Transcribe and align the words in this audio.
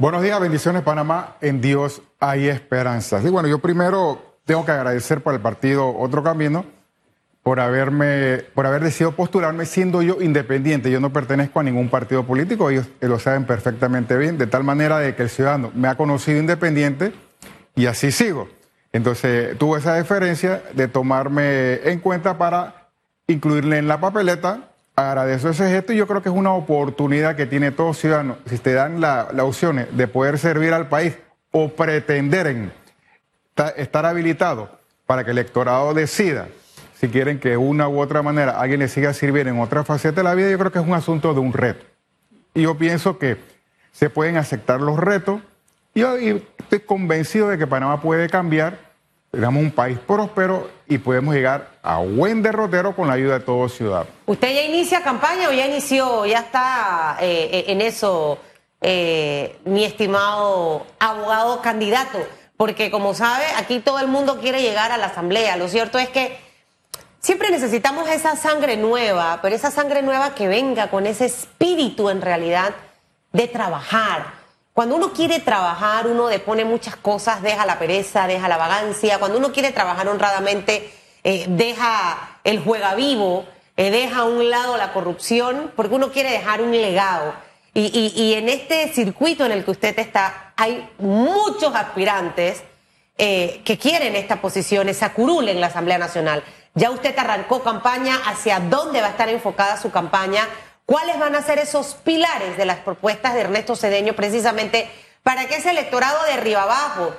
Buenos 0.00 0.22
días, 0.22 0.38
bendiciones 0.38 0.82
Panamá. 0.82 1.34
En 1.40 1.60
Dios 1.60 2.02
hay 2.20 2.46
esperanza. 2.46 3.20
Y 3.20 3.30
bueno, 3.30 3.48
yo 3.48 3.58
primero 3.58 4.36
tengo 4.44 4.64
que 4.64 4.70
agradecer 4.70 5.24
por 5.24 5.34
el 5.34 5.40
partido 5.40 5.92
Otro 5.92 6.22
Camino 6.22 6.64
por 7.42 7.58
haberme, 7.58 8.44
por 8.54 8.64
haber 8.66 8.84
decidido 8.84 9.16
postularme 9.16 9.66
siendo 9.66 10.00
yo 10.02 10.22
independiente. 10.22 10.92
Yo 10.92 11.00
no 11.00 11.12
pertenezco 11.12 11.58
a 11.58 11.64
ningún 11.64 11.88
partido 11.88 12.24
político, 12.24 12.70
ellos 12.70 12.86
lo 13.00 13.18
saben 13.18 13.44
perfectamente 13.44 14.16
bien, 14.16 14.38
de 14.38 14.46
tal 14.46 14.62
manera 14.62 15.00
de 15.00 15.16
que 15.16 15.24
el 15.24 15.30
ciudadano 15.30 15.72
me 15.74 15.88
ha 15.88 15.96
conocido 15.96 16.38
independiente 16.38 17.12
y 17.74 17.86
así 17.86 18.12
sigo. 18.12 18.48
Entonces 18.92 19.58
tuve 19.58 19.80
esa 19.80 19.94
deferencia 19.94 20.62
de 20.74 20.86
tomarme 20.86 21.80
en 21.90 21.98
cuenta 21.98 22.38
para 22.38 22.88
incluirle 23.26 23.78
en 23.78 23.88
la 23.88 23.98
papeleta 23.98 24.68
agradezco 25.06 25.50
ese 25.50 25.70
gesto 25.70 25.92
y 25.92 25.96
yo 25.96 26.06
creo 26.06 26.22
que 26.22 26.28
es 26.28 26.34
una 26.34 26.52
oportunidad 26.52 27.36
que 27.36 27.46
tiene 27.46 27.70
todo 27.70 27.94
ciudadano, 27.94 28.36
si 28.46 28.58
te 28.58 28.72
dan 28.72 29.00
la, 29.00 29.28
la 29.32 29.44
opción 29.44 29.86
de 29.90 30.08
poder 30.08 30.38
servir 30.38 30.72
al 30.72 30.88
país 30.88 31.16
o 31.50 31.68
pretender 31.68 32.72
estar 33.76 34.06
habilitado 34.06 34.78
para 35.06 35.24
que 35.24 35.30
el 35.30 35.38
electorado 35.38 35.94
decida 35.94 36.48
si 37.00 37.08
quieren 37.08 37.38
que 37.38 37.50
de 37.50 37.56
una 37.56 37.88
u 37.88 38.00
otra 38.00 38.22
manera 38.22 38.58
alguien 38.60 38.80
le 38.80 38.88
siga 38.88 39.12
sirviendo 39.12 39.52
en 39.52 39.60
otra 39.60 39.84
faceta 39.84 40.16
de 40.16 40.24
la 40.24 40.34
vida, 40.34 40.50
yo 40.50 40.58
creo 40.58 40.72
que 40.72 40.80
es 40.80 40.86
un 40.86 40.94
asunto 40.94 41.32
de 41.32 41.38
un 41.38 41.52
reto. 41.52 41.86
Y 42.54 42.62
yo 42.62 42.76
pienso 42.76 43.18
que 43.18 43.36
se 43.92 44.10
pueden 44.10 44.36
aceptar 44.36 44.80
los 44.80 44.98
retos 44.98 45.40
y 45.94 46.00
yo 46.00 46.16
estoy 46.16 46.80
convencido 46.80 47.48
de 47.48 47.58
que 47.58 47.68
Panamá 47.68 48.02
puede 48.02 48.28
cambiar 48.28 48.87
Tenemos 49.30 49.62
un 49.62 49.70
país 49.70 49.98
próspero 49.98 50.70
y 50.86 50.96
podemos 50.98 51.34
llegar 51.34 51.68
a 51.82 51.98
buen 51.98 52.42
derrotero 52.42 52.96
con 52.96 53.08
la 53.08 53.14
ayuda 53.14 53.38
de 53.38 53.44
todos 53.44 53.60
los 53.60 53.74
ciudadanos. 53.74 54.12
¿Usted 54.24 54.54
ya 54.54 54.62
inicia 54.62 55.02
campaña 55.02 55.48
o 55.48 55.52
ya 55.52 55.66
inició, 55.66 56.24
ya 56.24 56.38
está 56.40 57.18
eh, 57.20 57.66
en 57.68 57.82
eso, 57.82 58.38
eh, 58.80 59.58
mi 59.66 59.84
estimado 59.84 60.86
abogado 60.98 61.60
candidato? 61.60 62.18
Porque 62.56 62.90
como 62.90 63.12
sabe, 63.12 63.44
aquí 63.58 63.80
todo 63.80 64.00
el 64.00 64.08
mundo 64.08 64.38
quiere 64.40 64.62
llegar 64.62 64.92
a 64.92 64.96
la 64.96 65.06
asamblea. 65.06 65.56
Lo 65.58 65.68
cierto 65.68 65.98
es 65.98 66.08
que 66.08 66.38
siempre 67.20 67.50
necesitamos 67.50 68.08
esa 68.08 68.34
sangre 68.34 68.78
nueva, 68.78 69.40
pero 69.42 69.54
esa 69.54 69.70
sangre 69.70 70.00
nueva 70.00 70.34
que 70.34 70.48
venga 70.48 70.88
con 70.88 71.06
ese 71.06 71.26
espíritu 71.26 72.08
en 72.08 72.22
realidad 72.22 72.74
de 73.32 73.46
trabajar 73.46 74.37
cuando 74.78 74.94
uno 74.94 75.12
quiere 75.12 75.40
trabajar, 75.40 76.06
uno 76.06 76.28
depone 76.28 76.64
muchas 76.64 76.94
cosas, 76.94 77.42
deja 77.42 77.66
la 77.66 77.80
pereza, 77.80 78.28
deja 78.28 78.46
la 78.46 78.56
vagancia. 78.56 79.18
Cuando 79.18 79.36
uno 79.36 79.50
quiere 79.50 79.72
trabajar 79.72 80.06
honradamente, 80.06 80.92
eh, 81.24 81.46
deja 81.48 82.38
el 82.44 82.60
juega 82.60 82.94
vivo, 82.94 83.44
eh, 83.76 83.90
deja 83.90 84.18
a 84.18 84.24
un 84.24 84.48
lado 84.48 84.76
la 84.76 84.92
corrupción, 84.92 85.72
porque 85.74 85.96
uno 85.96 86.12
quiere 86.12 86.30
dejar 86.30 86.62
un 86.62 86.70
legado. 86.70 87.34
Y, 87.74 88.34
en 88.34 88.48
este 88.48 88.92
circuito 88.92 89.44
en 89.44 89.50
el 89.50 89.64
que 89.64 89.72
usted 89.72 89.98
está, 89.98 90.52
hay 90.56 90.88
muchos 90.98 91.74
aspirantes 91.74 92.62
eh, 93.16 93.62
que 93.64 93.78
quieren 93.78 94.14
esta 94.14 94.40
posición, 94.40 94.88
esa 94.88 95.12
curul 95.12 95.48
en 95.48 95.60
la 95.60 95.66
Asamblea 95.66 95.98
Nacional. 95.98 96.44
Ya 96.74 96.92
usted 96.92 97.18
arrancó 97.18 97.64
campaña, 97.64 98.16
¿hacia 98.26 98.60
dónde 98.60 99.00
va 99.00 99.08
a 99.08 99.10
estar 99.10 99.28
enfocada 99.28 99.76
su 99.76 99.90
campaña? 99.90 100.46
¿Cuáles 100.88 101.18
van 101.18 101.34
a 101.34 101.42
ser 101.42 101.58
esos 101.58 101.96
pilares 102.02 102.56
de 102.56 102.64
las 102.64 102.78
propuestas 102.78 103.34
de 103.34 103.42
Ernesto 103.42 103.76
Cedeño 103.76 104.14
precisamente 104.14 104.90
para 105.22 105.46
que 105.46 105.56
ese 105.56 105.68
electorado 105.68 106.24
de 106.24 106.32
arriba 106.32 106.62
abajo, 106.62 107.14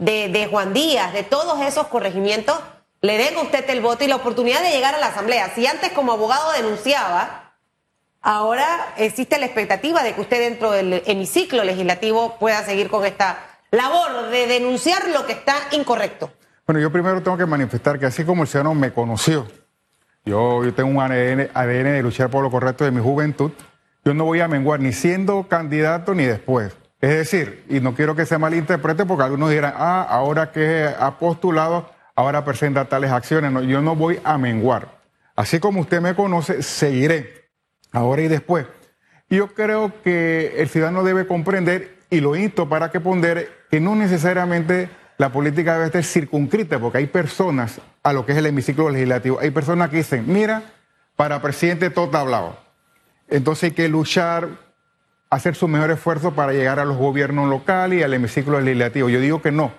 de, 0.00 0.48
Juan 0.50 0.72
Díaz, 0.72 1.12
de 1.12 1.22
todos 1.22 1.64
esos 1.64 1.86
corregimientos, 1.86 2.58
le 3.00 3.18
den 3.18 3.36
a 3.36 3.42
usted 3.42 3.70
el 3.70 3.80
voto 3.80 4.02
y 4.02 4.08
la 4.08 4.16
oportunidad 4.16 4.60
de 4.60 4.72
llegar 4.72 4.96
a 4.96 4.98
la 4.98 5.06
Asamblea? 5.06 5.54
Si 5.54 5.64
antes 5.68 5.92
como 5.92 6.10
abogado 6.10 6.50
denunciaba, 6.50 7.52
ahora 8.22 8.92
existe 8.96 9.38
la 9.38 9.46
expectativa 9.46 10.02
de 10.02 10.16
que 10.16 10.20
usted 10.20 10.40
dentro 10.40 10.72
del 10.72 11.04
hemiciclo 11.06 11.62
legislativo 11.62 12.38
pueda 12.40 12.64
seguir 12.64 12.90
con 12.90 13.06
esta 13.06 13.38
labor 13.70 14.30
de 14.30 14.48
denunciar 14.48 15.06
lo 15.10 15.26
que 15.26 15.34
está 15.34 15.54
incorrecto. 15.70 16.32
Bueno, 16.66 16.80
yo 16.80 16.90
primero 16.90 17.22
tengo 17.22 17.36
que 17.36 17.46
manifestar 17.46 18.00
que 18.00 18.06
así 18.06 18.24
como 18.24 18.42
el 18.42 18.48
ciudadano 18.48 18.74
me 18.74 18.92
conoció, 18.92 19.46
yo, 20.24 20.64
yo 20.64 20.72
tengo 20.74 20.90
un 20.90 21.00
ADN, 21.00 21.48
de 21.54 22.02
luchar 22.02 22.30
por 22.30 22.42
lo 22.42 22.50
correcto 22.50 22.84
de 22.84 22.90
mi 22.90 23.00
juventud. 23.00 23.50
Yo 24.04 24.14
no 24.14 24.24
voy 24.24 24.40
a 24.40 24.48
menguar 24.48 24.80
ni 24.80 24.92
siendo 24.92 25.48
candidato 25.48 26.14
ni 26.14 26.24
después. 26.24 26.76
Es 27.00 27.10
decir, 27.10 27.64
y 27.68 27.80
no 27.80 27.94
quiero 27.94 28.14
que 28.14 28.26
se 28.26 28.38
malinterprete 28.38 29.04
porque 29.04 29.24
algunos 29.24 29.50
dirán, 29.50 29.74
ah, 29.76 30.06
ahora 30.08 30.52
que 30.52 30.88
ha 30.98 31.18
postulado, 31.18 31.90
ahora 32.14 32.44
presenta 32.44 32.84
tales 32.84 33.10
acciones. 33.10 33.50
No, 33.50 33.62
yo 33.62 33.82
no 33.82 33.96
voy 33.96 34.20
a 34.22 34.38
menguar. 34.38 35.00
Así 35.34 35.58
como 35.58 35.80
usted 35.80 36.00
me 36.00 36.14
conoce, 36.14 36.62
seguiré, 36.62 37.50
ahora 37.90 38.22
y 38.22 38.28
después. 38.28 38.66
Yo 39.28 39.54
creo 39.54 39.92
que 40.02 40.54
el 40.58 40.68
ciudadano 40.68 41.02
debe 41.02 41.26
comprender, 41.26 41.98
y 42.10 42.20
lo 42.20 42.36
insto 42.36 42.68
para 42.68 42.90
que 42.90 43.00
pondere, 43.00 43.48
que 43.70 43.80
no 43.80 43.96
necesariamente 43.96 44.90
la 45.16 45.32
política 45.32 45.72
debe 45.74 45.86
estar 45.86 46.04
circunscrita, 46.04 46.78
porque 46.78 46.98
hay 46.98 47.06
personas 47.06 47.80
a 48.02 48.12
lo 48.12 48.26
que 48.26 48.32
es 48.32 48.38
el 48.38 48.46
hemiciclo 48.46 48.90
legislativo, 48.90 49.38
hay 49.40 49.50
personas 49.50 49.90
que 49.90 49.98
dicen, 49.98 50.24
mira, 50.26 50.62
para 51.16 51.40
presidente 51.40 51.90
todo 51.90 52.06
está 52.06 52.20
hablado. 52.20 52.56
Entonces 53.28 53.64
hay 53.64 53.70
que 53.72 53.88
luchar, 53.88 54.48
hacer 55.30 55.54
su 55.54 55.68
mejor 55.68 55.90
esfuerzo 55.90 56.32
para 56.32 56.52
llegar 56.52 56.78
a 56.78 56.84
los 56.84 56.96
gobiernos 56.96 57.48
locales 57.48 58.00
y 58.00 58.02
al 58.02 58.12
hemiciclo 58.12 58.60
legislativo. 58.60 59.08
Yo 59.08 59.20
digo 59.20 59.40
que 59.40 59.52
no, 59.52 59.72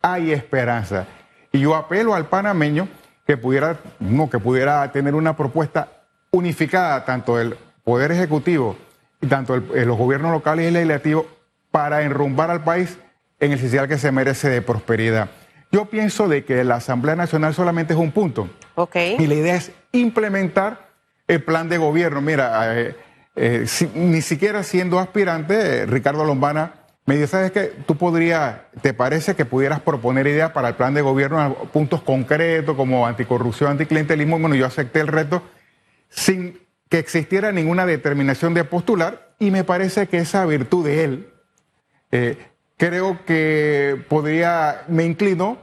hay 0.00 0.32
esperanza. 0.32 1.06
Y 1.52 1.60
yo 1.60 1.76
apelo 1.76 2.14
al 2.14 2.26
panameño 2.26 2.88
que 3.26 3.36
pudiera, 3.36 3.78
no, 4.00 4.28
que 4.30 4.38
pudiera 4.38 4.90
tener 4.90 5.14
una 5.14 5.36
propuesta 5.36 5.88
unificada, 6.30 7.04
tanto 7.04 7.36
del 7.36 7.56
Poder 7.84 8.12
Ejecutivo 8.12 8.76
y 9.20 9.26
tanto 9.26 9.60
de 9.60 9.84
los 9.84 9.98
gobiernos 9.98 10.32
locales 10.32 10.68
y 10.68 10.72
legislativos, 10.72 11.26
para 11.70 12.02
enrumbar 12.02 12.50
al 12.50 12.64
país 12.64 12.98
en 13.38 13.52
el 13.52 13.58
social 13.58 13.88
que 13.88 13.98
se 13.98 14.12
merece 14.12 14.48
de 14.48 14.62
prosperidad. 14.62 15.28
Yo 15.72 15.86
pienso 15.86 16.28
de 16.28 16.44
que 16.44 16.62
la 16.64 16.76
Asamblea 16.76 17.16
Nacional 17.16 17.54
solamente 17.54 17.94
es 17.94 17.98
un 17.98 18.12
punto. 18.12 18.48
Okay. 18.74 19.16
Y 19.18 19.26
la 19.26 19.34
idea 19.34 19.56
es 19.56 19.72
implementar 19.92 20.90
el 21.26 21.42
plan 21.42 21.68
de 21.70 21.78
gobierno. 21.78 22.20
Mira, 22.20 22.78
eh, 22.78 22.94
eh, 23.36 23.66
ni 23.94 24.20
siquiera 24.20 24.62
siendo 24.62 24.98
aspirante, 24.98 25.86
Ricardo 25.86 26.24
Lombana 26.24 26.74
me 27.06 27.14
dice, 27.14 27.26
¿sabes 27.26 27.52
qué? 27.52 27.72
Tú 27.86 27.96
podrías, 27.96 28.56
¿te 28.80 28.94
parece 28.94 29.34
que 29.34 29.44
pudieras 29.44 29.80
proponer 29.80 30.26
ideas 30.26 30.52
para 30.52 30.68
el 30.68 30.74
plan 30.74 30.94
de 30.94 31.00
gobierno 31.00 31.56
puntos 31.72 32.02
concretos 32.02 32.76
como 32.76 33.06
anticorrupción, 33.06 33.72
anticlientelismo? 33.72 34.38
Bueno, 34.38 34.54
yo 34.54 34.66
acepté 34.66 35.00
el 35.00 35.08
reto 35.08 35.42
sin 36.10 36.60
que 36.88 36.98
existiera 36.98 37.50
ninguna 37.50 37.86
determinación 37.86 38.52
de 38.54 38.64
postular 38.64 39.34
y 39.38 39.50
me 39.50 39.64
parece 39.64 40.06
que 40.06 40.18
esa 40.18 40.44
virtud 40.44 40.84
de 40.84 41.04
él 41.04 41.32
eh, 42.12 42.36
creo 42.82 43.24
que 43.24 44.04
podría, 44.08 44.82
me 44.88 45.04
inclino 45.04 45.56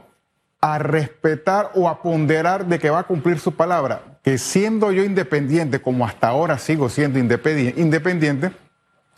a 0.58 0.78
respetar 0.78 1.70
o 1.74 1.86
a 1.86 2.00
ponderar 2.00 2.64
de 2.64 2.78
que 2.78 2.88
va 2.88 3.00
a 3.00 3.06
cumplir 3.06 3.38
su 3.38 3.52
palabra, 3.52 4.18
que 4.22 4.38
siendo 4.38 4.90
yo 4.90 5.04
independiente, 5.04 5.82
como 5.82 6.06
hasta 6.06 6.28
ahora 6.28 6.56
sigo 6.56 6.88
siendo 6.88 7.18
independiente, 7.18 8.52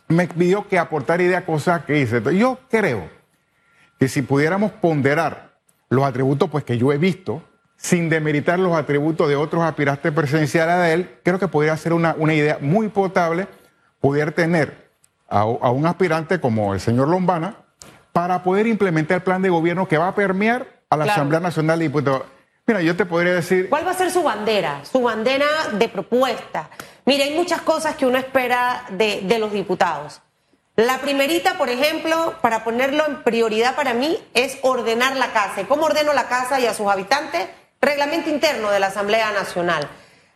me 0.09 0.27
pidió 0.27 0.67
que 0.67 0.81
aportar 0.81 1.21
idea 1.21 1.47
cosas 1.47 1.85
que 1.85 2.01
hice. 2.01 2.21
yo 2.37 2.59
creo 2.69 3.09
que 4.01 4.09
si 4.09 4.23
pudiéramos 4.23 4.73
ponderar 4.73 5.53
los 5.89 6.05
atributos 6.05 6.51
pues, 6.51 6.65
que 6.65 6.79
yo 6.79 6.93
he 6.93 6.99
visto, 6.99 7.45
sin 7.77 8.09
demeritar 8.09 8.59
los 8.59 8.75
atributos 8.75 9.29
de 9.29 9.37
otros 9.37 9.63
aspirantes 9.63 10.11
presidenciales 10.11 10.77
de 10.79 10.93
él, 10.93 11.19
creo 11.23 11.39
que 11.39 11.47
podría 11.47 11.77
ser 11.77 11.93
una, 11.93 12.17
una 12.19 12.35
idea 12.35 12.59
muy 12.61 12.89
potable 12.89 13.47
poder 14.01 14.33
tener 14.33 14.91
a, 15.29 15.43
a 15.43 15.71
un 15.71 15.87
aspirante 15.87 16.41
como 16.41 16.75
el 16.75 16.81
señor 16.81 17.07
Lombana, 17.07 17.62
para 18.13 18.43
poder 18.43 18.67
implementar 18.67 19.17
el 19.17 19.23
plan 19.23 19.43
de 19.43 19.49
gobierno 19.49 19.89
que 19.89 19.99
va 19.99 20.09
a 20.09 20.15
permear 20.15 20.67
a 20.91 20.97
la 20.97 21.05
Asamblea 21.05 21.41
Nacional 21.41 21.79
de 21.79 21.87
Diputados. 21.87 22.23
Mira, 22.67 22.81
yo 22.83 22.95
te 22.95 23.07
podría 23.07 23.35
decir... 23.35 23.69
¿Cuál 23.69 23.87
va 23.87 23.91
a 23.91 23.95
ser 23.95 24.11
su 24.11 24.23
bandera? 24.23 24.85
Su 24.85 25.03
bandera 25.03 25.47
de 25.73 25.89
propuesta. 25.89 26.69
Mire, 27.05 27.25
hay 27.25 27.35
muchas 27.35 27.63
cosas 27.63 27.97
que 27.97 28.07
uno 28.07 28.19
espera 28.19 28.85
de, 28.91 29.23
de 29.25 29.39
los 29.39 29.53
diputados. 29.53 30.21
La 30.77 30.99
primerita, 30.99 31.59
por 31.59 31.69
ejemplo, 31.69 32.35
para 32.41 32.63
ponerlo 32.63 33.05
en 33.07 33.23
prioridad 33.23 33.75
para 33.75 33.95
mí, 33.95 34.19
es 34.33 34.59
ordenar 34.63 35.17
la 35.17 35.33
casa. 35.33 35.63
¿Y 35.63 35.65
cómo 35.65 35.87
ordeno 35.87 36.13
la 36.13 36.29
casa 36.29 36.61
y 36.61 36.67
a 36.67 36.75
sus 36.75 36.87
habitantes? 36.87 37.49
Reglamento 37.81 38.31
interno 38.31 38.71
de 38.71 38.79
la 38.79 38.87
Asamblea 38.87 39.33
Nacional. 39.33 39.89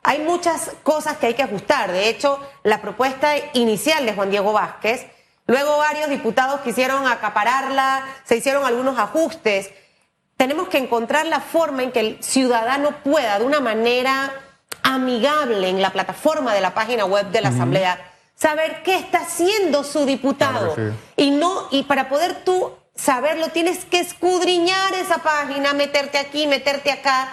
Hay 0.03 0.19
muchas 0.21 0.73
cosas 0.83 1.17
que 1.17 1.27
hay 1.27 1.35
que 1.35 1.43
ajustar. 1.43 1.93
De 1.93 2.09
hecho, 2.09 2.41
la 2.65 2.81
propuesta 2.83 3.35
inicial 3.55 4.05
de 4.05 4.15
Juan 4.15 4.31
Diego 4.31 4.53
Vázquez 4.53 5.07
Luego 5.47 5.79
varios 5.79 6.09
diputados 6.09 6.61
quisieron 6.63 7.07
acapararla, 7.07 8.05
se 8.25 8.37
hicieron 8.37 8.65
algunos 8.65 8.99
ajustes. 8.99 9.71
Tenemos 10.37 10.69
que 10.69 10.79
encontrar 10.79 11.27
la 11.27 11.41
forma 11.41 11.83
en 11.83 11.93
que 11.93 12.01
el 12.01 12.23
ciudadano 12.23 13.03
pueda, 13.03 13.39
de 13.39 13.45
una 13.45 13.61
manera 13.61 14.33
amigable 14.83 15.69
en 15.69 15.81
la 15.81 15.91
plataforma 15.91 16.53
de 16.53 16.61
la 16.61 16.75
página 16.75 17.05
web 17.05 17.27
de 17.31 17.41
la 17.41 17.49
Asamblea, 17.49 18.13
saber 18.35 18.83
qué 18.83 18.97
está 18.97 19.21
haciendo 19.21 19.85
su 19.85 20.05
diputado. 20.05 20.77
Y 21.17 21.31
no, 21.31 21.69
y 21.71 21.85
para 21.85 22.09
poder 22.09 22.45
tú 22.45 22.73
saberlo, 22.95 23.49
tienes 23.49 23.85
que 23.85 24.01
escudriñar 24.01 24.95
esa 24.95 25.19
página, 25.19 25.73
meterte 25.75 26.19
aquí, 26.19 26.47
meterte 26.47 26.91
acá. 26.91 27.29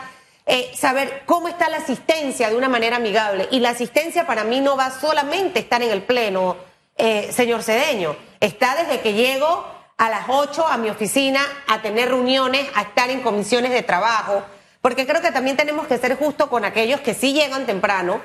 Eh, 0.46 0.72
saber 0.76 1.24
cómo 1.26 1.48
está 1.48 1.70
la 1.70 1.78
asistencia 1.78 2.50
de 2.50 2.58
una 2.58 2.68
manera 2.68 2.98
amigable. 2.98 3.48
Y 3.52 3.60
la 3.60 3.70
asistencia 3.70 4.28
para 4.28 4.44
mí 4.44 4.60
no 4.60 4.76
va 4.76 4.92
solamente 4.92 5.60
a 5.60 5.62
estar 5.62 5.82
en 5.82 5.90
el 5.90 6.04
Pleno, 6.04 6.58
eh, 6.98 7.32
señor 7.32 7.64
Cedeño. 7.64 8.16
Está 8.40 8.76
desde 8.76 9.02
que 9.02 9.14
llego 9.14 9.66
a 9.98 10.10
las 10.10 10.26
8 10.28 10.68
a 10.68 10.78
mi 10.78 10.90
oficina 10.90 11.42
a 11.68 11.82
tener 11.82 12.10
reuniones, 12.10 12.68
a 12.76 12.82
estar 12.84 13.10
en 13.10 13.22
comisiones 13.22 13.72
de 13.72 13.84
trabajo, 13.84 14.44
porque 14.82 15.08
creo 15.08 15.22
que 15.22 15.32
también 15.32 15.56
tenemos 15.56 15.88
que 15.88 15.98
ser 15.98 16.18
justos 16.18 16.50
con 16.50 16.66
aquellos 16.66 17.02
que 17.02 17.14
sí 17.14 17.34
llegan 17.34 17.66
temprano 17.66 18.22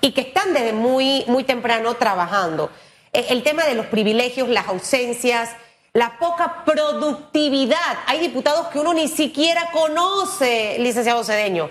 y 0.00 0.12
que 0.12 0.20
están 0.20 0.52
desde 0.52 0.72
muy, 0.72 1.24
muy 1.26 1.44
temprano 1.44 1.94
trabajando. 1.94 2.70
Eh, 3.12 3.26
el 3.30 3.42
tema 3.42 3.64
de 3.64 3.74
los 3.74 3.86
privilegios, 3.86 4.48
las 4.48 4.68
ausencias, 4.68 5.50
la 5.92 6.18
poca 6.18 6.64
productividad. 6.64 7.98
Hay 8.06 8.20
diputados 8.20 8.68
que 8.68 8.78
uno 8.78 8.94
ni 8.94 9.08
siquiera 9.08 9.70
conoce, 9.72 10.76
licenciado 10.78 11.24
Cedeño. 11.24 11.70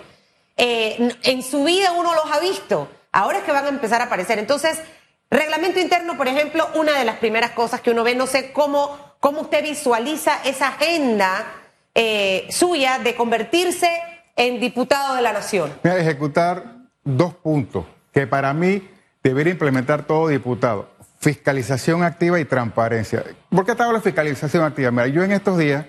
Eh, 0.57 1.15
en 1.23 1.43
su 1.43 1.63
vida 1.63 1.91
uno 1.91 2.13
los 2.13 2.25
ha 2.31 2.39
visto. 2.39 2.89
Ahora 3.11 3.39
es 3.39 3.43
que 3.43 3.51
van 3.51 3.65
a 3.65 3.69
empezar 3.69 4.01
a 4.01 4.05
aparecer. 4.05 4.39
Entonces, 4.39 4.79
reglamento 5.29 5.79
interno, 5.79 6.17
por 6.17 6.27
ejemplo, 6.27 6.67
una 6.75 6.97
de 6.97 7.05
las 7.05 7.17
primeras 7.17 7.51
cosas 7.51 7.81
que 7.81 7.91
uno 7.91 8.03
ve, 8.03 8.15
no 8.15 8.27
sé 8.27 8.51
cómo, 8.51 8.97
cómo 9.19 9.41
usted 9.41 9.63
visualiza 9.63 10.41
esa 10.43 10.69
agenda 10.69 11.45
eh, 11.93 12.47
suya 12.49 12.99
de 12.99 13.15
convertirse 13.15 13.89
en 14.35 14.59
diputado 14.59 15.15
de 15.15 15.21
la 15.21 15.33
nación. 15.33 15.73
ejecutar 15.83 16.63
dos 17.03 17.33
puntos 17.33 17.85
que 18.13 18.27
para 18.27 18.53
mí 18.53 18.87
debería 19.23 19.53
implementar 19.53 20.05
todo 20.05 20.27
diputado 20.27 20.97
fiscalización 21.19 22.03
activa 22.03 22.39
y 22.39 22.45
transparencia. 22.45 23.23
¿Por 23.49 23.65
qué 23.65 23.75
te 23.75 23.83
hablo 23.83 23.97
de 23.97 24.03
fiscalización 24.03 24.63
activa? 24.63 24.91
Mira, 24.91 25.07
yo 25.07 25.23
en 25.23 25.31
estos 25.31 25.57
días 25.57 25.85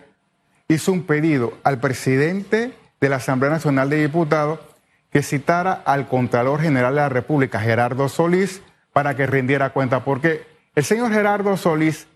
hice 0.69 0.90
un 0.90 1.05
pedido 1.05 1.52
al 1.64 1.79
presidente 1.79 2.75
de 3.00 3.08
la 3.08 3.17
Asamblea 3.17 3.52
Nacional 3.52 3.90
de 3.90 4.00
Diputados 4.00 4.61
que 5.11 5.23
citara 5.23 5.73
al 5.85 6.08
Contralor 6.08 6.61
General 6.61 6.94
de 6.94 7.00
la 7.00 7.08
República, 7.08 7.61
Gerardo 7.61 8.08
Solís, 8.08 8.62
para 8.99 9.15
que 9.15 9.29
rindiera 9.29 9.71
cuenta, 9.71 10.03
porque 10.03 10.45
el 10.75 10.83
señor 10.83 11.12
Gerardo 11.12 11.56
Solís, 11.56 12.09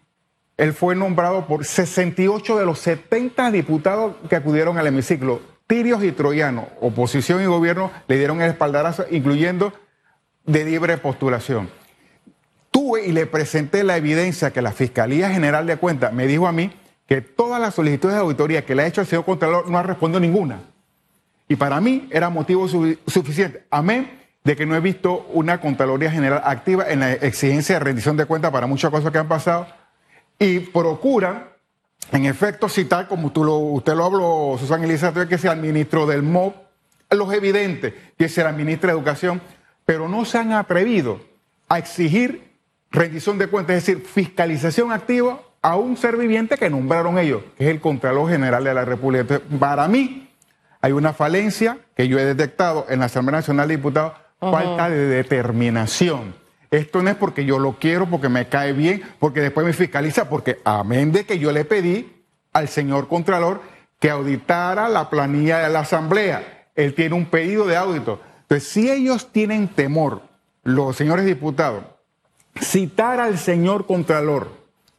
él 0.56 0.73
fue 0.73 0.96
nombrado 0.96 1.46
por 1.46 1.64
68 1.64 2.58
de 2.58 2.67
los 2.67 2.81
70 2.81 3.52
diputados 3.52 4.17
que 4.29 4.34
acudieron 4.34 4.79
al 4.79 4.88
hemiciclo. 4.88 5.40
Tirios 5.69 6.02
y 6.02 6.11
troyanos, 6.11 6.64
oposición 6.81 7.40
y 7.40 7.46
gobierno, 7.46 7.93
le 8.08 8.19
dieron 8.19 8.43
el 8.43 8.50
espaldarazo, 8.50 9.05
incluyendo 9.12 9.73
de 10.44 10.64
libre 10.64 10.99
postulación 10.99 11.70
tuve 12.73 13.06
y 13.06 13.12
le 13.12 13.26
presenté 13.26 13.84
la 13.84 13.96
evidencia 13.96 14.50
que 14.50 14.61
la 14.61 14.73
Fiscalía 14.73 15.31
General 15.31 15.64
de 15.64 15.76
Cuentas 15.76 16.12
me 16.12 16.26
dijo 16.26 16.49
a 16.49 16.52
mí 16.52 16.73
que 17.06 17.20
todas 17.20 17.61
las 17.61 17.76
solicitudes 17.76 18.17
de 18.17 18.23
auditoría 18.23 18.64
que 18.64 18.75
le 18.75 18.82
ha 18.82 18.87
hecho 18.88 19.02
el 19.02 19.06
señor 19.06 19.25
Contralor 19.25 19.70
no 19.70 19.79
ha 19.79 19.84
respondido 19.84 20.19
ninguna. 20.19 20.62
Y 21.46 21.55
para 21.55 21.81
mí 21.81 22.08
era 22.11 22.29
motivo 22.29 22.67
suficiente. 23.06 23.67
Amén 23.70 24.21
de 24.44 24.56
que 24.56 24.67
no 24.67 24.75
he 24.75 24.81
visto 24.81 25.27
una 25.33 25.61
Contraloría 25.61 26.11
General 26.11 26.43
activa 26.44 26.85
en 26.89 27.00
la 27.00 27.12
exigencia 27.12 27.77
de 27.77 27.85
rendición 27.85 28.17
de 28.17 28.27
cuentas 28.27 28.50
para 28.50 28.67
muchas 28.67 28.91
cosas 28.91 29.12
que 29.12 29.19
han 29.19 29.29
pasado. 29.29 29.67
Y 30.39 30.59
procura, 30.61 31.53
en 32.11 32.27
efecto, 32.27 32.69
citar, 32.69 33.06
como 33.06 33.31
tú 33.31 33.44
lo, 33.44 33.56
usted 33.56 33.94
lo 33.94 34.05
habló, 34.05 34.56
Susana 34.59 34.85
Elizabeth, 34.85 35.29
que 35.29 35.39
sea 35.39 35.53
el 35.53 35.61
ministro 35.61 36.06
del 36.06 36.23
MOB, 36.23 36.55
los 37.11 37.33
evidentes, 37.33 37.94
que 38.19 38.29
sea 38.29 38.44
la 38.44 38.53
ministra 38.53 38.89
de 38.89 38.99
Educación, 38.99 39.41
pero 39.85 40.09
no 40.09 40.25
se 40.25 40.39
han 40.39 40.53
atrevido 40.53 41.21
a 41.69 41.79
exigir 41.79 42.53
rendición 42.91 43.39
de 43.39 43.47
cuentas, 43.47 43.77
es 43.77 43.87
decir, 43.87 44.05
fiscalización 44.05 44.93
activa 44.93 45.41
a 45.62 45.77
un 45.77 45.97
ser 45.97 46.17
viviente 46.17 46.56
que 46.56 46.69
nombraron 46.69 47.19
ellos, 47.19 47.43
que 47.56 47.65
es 47.65 47.71
el 47.71 47.81
Contralor 47.81 48.29
General 48.29 48.65
de 48.65 48.75
la 48.75 48.85
República. 48.85 49.21
Entonces, 49.21 49.59
para 49.59 49.87
mí, 49.89 50.29
hay 50.81 50.93
una 50.93 51.12
falencia 51.12 51.79
que 51.97 52.09
yo 52.09 52.19
he 52.19 52.25
detectado 52.25 52.87
en 52.89 52.99
la 52.99 53.06
Asamblea 53.06 53.39
Nacional 53.39 53.69
de 53.69 53.77
Diputados, 53.77 54.15
falta 54.50 54.91
de 54.91 55.06
determinación. 55.06 56.35
Esto 56.71 57.03
no 57.03 57.11
es 57.11 57.17
porque 57.17 57.44
yo 57.44 57.59
lo 57.59 57.79
quiero, 57.79 58.06
porque 58.09 58.29
me 58.29 58.49
cae 58.49 58.73
bien, 58.73 59.03
porque 59.19 59.41
después 59.41 59.67
me 59.67 59.73
fiscaliza, 59.73 60.29
porque 60.29 60.59
amén 60.65 61.12
de 61.12 61.25
que 61.25 61.39
yo 61.39 61.53
le 61.53 61.65
pedí 61.65 62.25
al 62.53 62.69
señor 62.69 63.09
Contralor 63.09 63.61
que 63.99 64.11
auditara 64.11 64.89
la 64.89 65.09
planilla 65.09 65.59
de 65.59 65.69
la 65.69 65.81
Asamblea. 65.81 66.67
Él 66.75 66.94
tiene 66.94 67.15
un 67.15 67.27
pedido 67.27 67.67
de 67.67 67.77
audito. 67.77 68.21
Entonces, 68.43 68.69
si 68.69 68.91
ellos 68.91 69.31
tienen 69.33 69.69
temor, 69.69 70.23
los 70.65 70.97
señores 70.97 71.25
diputados, 71.25 71.85
citar 72.61 73.21
al 73.21 73.39
señor 73.39 73.87
Contralor 73.87 74.49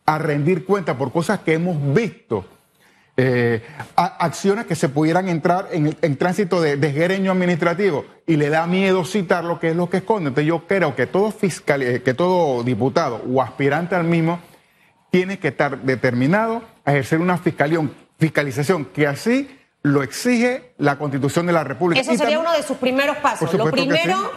a 0.06 0.18
rendir 0.20 0.66
cuenta 0.66 0.98
por 0.98 1.12
cosas 1.12 1.40
que 1.40 1.54
hemos 1.54 1.94
visto, 1.94 2.46
eh, 3.16 3.62
acciones 3.96 4.66
que 4.66 4.76
se 4.76 4.90
pudieran 4.90 5.30
entrar 5.30 5.68
en, 5.72 5.96
en 6.02 6.18
tránsito 6.18 6.62
de 6.62 6.78
desgereño 6.78 7.32
administrativo 7.32 8.06
y 8.26 8.38
le 8.38 8.50
da 8.50 8.66
miedo 8.66 9.06
citar 9.06 9.44
lo 9.44 9.60
que 9.60 9.70
es 9.70 9.76
lo 9.76 9.90
que 9.90 9.98
esconde. 9.98 10.30
Entonces 10.30 10.48
yo 10.48 10.66
creo 10.66 10.96
que 10.96 11.06
todo 11.06 11.32
fiscal, 11.32 11.84
eh, 11.84 12.02
que 12.02 12.14
todo 12.14 12.64
diputado 12.64 13.22
o 13.32 13.42
aspirante 13.42 13.96
al 13.96 14.06
mismo 14.06 14.40
tiene 15.12 15.38
que 15.38 15.50
estar 15.50 15.80
determinado 15.84 16.64
a 16.86 16.92
ejercer 16.92 17.20
una 17.20 17.38
fiscalización 17.38 18.86
que 18.86 19.06
así 19.06 19.60
lo 19.84 20.02
exige 20.02 20.74
la 20.78 20.98
Constitución 20.98 21.46
de 21.46 21.54
la 21.54 21.64
República. 21.64 22.02
Eso 22.02 22.16
sería 22.16 22.40
uno 22.40 22.52
de 22.54 22.64
sus 22.64 22.78
primeros 22.78 23.18
pasos. 23.18 23.54
Lo 23.54 23.70
primero 23.70 24.32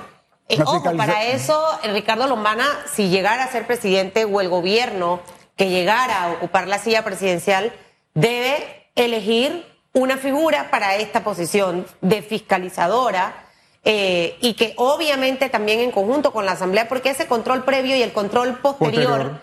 eh, 0.48 0.58
ojo, 0.64 0.82
para 0.96 1.24
eso, 1.24 1.60
Ricardo 1.92 2.26
Lombana, 2.26 2.66
si 2.92 3.08
llegara 3.08 3.44
a 3.44 3.48
ser 3.48 3.66
presidente 3.66 4.24
o 4.24 4.40
el 4.40 4.48
gobierno 4.48 5.20
que 5.56 5.70
llegara 5.70 6.24
a 6.24 6.32
ocupar 6.32 6.68
la 6.68 6.78
silla 6.78 7.02
presidencial, 7.02 7.72
debe 8.16 8.88
elegir 8.96 9.64
una 9.92 10.16
figura 10.16 10.70
para 10.70 10.96
esta 10.96 11.22
posición 11.22 11.86
de 12.00 12.22
fiscalizadora 12.22 13.44
eh, 13.84 14.36
y 14.40 14.54
que 14.54 14.74
obviamente 14.76 15.48
también 15.48 15.78
en 15.78 15.92
conjunto 15.92 16.32
con 16.32 16.44
la 16.44 16.52
Asamblea, 16.52 16.88
porque 16.88 17.10
ese 17.10 17.26
control 17.26 17.62
previo 17.64 17.94
y 17.94 18.02
el 18.02 18.12
control 18.12 18.58
posterior, 18.58 19.40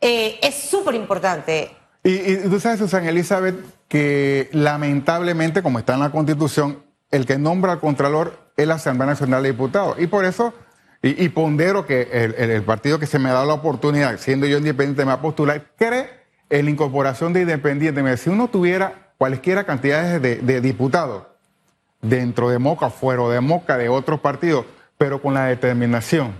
eh, 0.00 0.40
es 0.42 0.54
súper 0.56 0.96
importante. 0.96 1.70
Y, 2.02 2.14
y, 2.14 2.36
tú 2.48 2.58
sabes, 2.58 2.80
Susana 2.80 3.10
Elizabeth, 3.10 3.56
que 3.86 4.48
lamentablemente, 4.52 5.62
como 5.62 5.78
está 5.78 5.94
en 5.94 6.00
la 6.00 6.10
Constitución, 6.10 6.82
el 7.10 7.26
que 7.26 7.38
nombra 7.38 7.72
al 7.72 7.80
Contralor 7.80 8.38
es 8.56 8.66
la 8.66 8.74
Asamblea 8.74 9.06
Nacional 9.06 9.42
de 9.42 9.52
Diputados. 9.52 9.96
Y 9.98 10.06
por 10.06 10.24
eso, 10.24 10.54
y, 11.02 11.28
pondero 11.28 11.86
que 11.86 12.08
el, 12.10 12.62
partido 12.62 12.98
que 12.98 13.06
se 13.06 13.18
me 13.18 13.30
ha 13.30 13.34
dado 13.34 13.46
la 13.46 13.54
oportunidad, 13.54 14.18
siendo 14.18 14.46
yo 14.46 14.58
independiente, 14.58 15.02
me 15.02 15.08
va 15.08 15.14
a 15.14 15.22
postular, 15.22 15.72
cree 15.76 16.19
en 16.50 16.64
la 16.64 16.70
incorporación 16.70 17.32
de 17.32 17.42
independientes. 17.42 18.20
Si 18.20 18.30
uno 18.30 18.48
tuviera 18.48 19.12
cualquiera 19.16 19.64
cantidades 19.64 20.20
de, 20.20 20.60
diputados 20.60 21.24
dentro 22.02 22.50
de 22.50 22.58
Moca, 22.58 22.90
fuera 22.90 23.28
de 23.28 23.40
Moca, 23.40 23.76
de 23.76 23.88
otros 23.88 24.20
partidos, 24.20 24.66
pero 24.98 25.22
con 25.22 25.34
la 25.34 25.46
determinación 25.46 26.34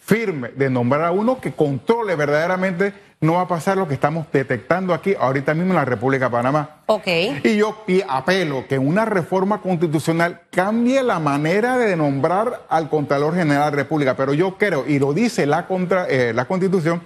firme 0.00 0.50
de 0.50 0.70
nombrar 0.70 1.04
a 1.04 1.10
uno 1.10 1.40
que 1.40 1.52
controle 1.52 2.14
verdaderamente 2.14 2.94
no 3.20 3.34
va 3.34 3.42
a 3.42 3.48
pasar 3.48 3.76
lo 3.76 3.88
que 3.88 3.94
estamos 3.94 4.26
detectando 4.32 4.94
aquí 4.94 5.14
ahorita 5.18 5.54
mismo 5.54 5.72
en 5.72 5.76
la 5.76 5.84
República 5.84 6.26
de 6.26 6.30
Panamá. 6.30 6.82
Ok. 6.86 7.06
Y 7.42 7.56
yo 7.56 7.84
apelo 8.08 8.66
que 8.68 8.78
una 8.78 9.04
reforma 9.04 9.60
constitucional 9.60 10.42
cambie 10.50 11.02
la 11.02 11.18
manera 11.18 11.76
de 11.78 11.96
nombrar 11.96 12.66
al 12.68 12.88
Contralor 12.88 13.34
General 13.34 13.70
de 13.70 13.76
la 13.76 13.82
República. 13.82 14.16
Pero 14.16 14.34
yo 14.34 14.58
creo, 14.58 14.84
y 14.86 14.98
lo 14.98 15.12
dice 15.12 15.46
la, 15.46 15.66
contra, 15.66 16.06
eh, 16.08 16.32
la 16.34 16.44
Constitución, 16.44 17.02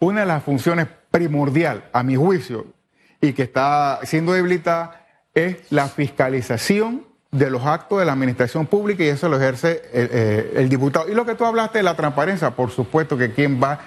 una 0.00 0.20
de 0.20 0.26
las 0.26 0.42
funciones 0.42 0.88
primordial, 1.10 1.84
a 1.92 2.02
mi 2.02 2.16
juicio, 2.16 2.66
y 3.20 3.32
que 3.32 3.42
está 3.42 4.00
siendo 4.04 4.32
debilitada, 4.32 5.06
es 5.34 5.56
la 5.70 5.88
fiscalización 5.88 7.06
de 7.30 7.50
los 7.50 7.64
actos 7.66 7.98
de 7.98 8.06
la 8.06 8.12
administración 8.12 8.66
pública 8.66 9.04
y 9.04 9.08
eso 9.08 9.28
lo 9.28 9.36
ejerce 9.36 9.82
el, 9.92 10.08
eh, 10.12 10.52
el 10.56 10.68
diputado. 10.68 11.08
Y 11.08 11.14
lo 11.14 11.26
que 11.26 11.34
tú 11.34 11.44
hablaste 11.44 11.78
de 11.78 11.84
la 11.84 11.94
transparencia, 11.94 12.50
por 12.52 12.70
supuesto 12.70 13.18
que 13.18 13.32
quien 13.32 13.62
va 13.62 13.80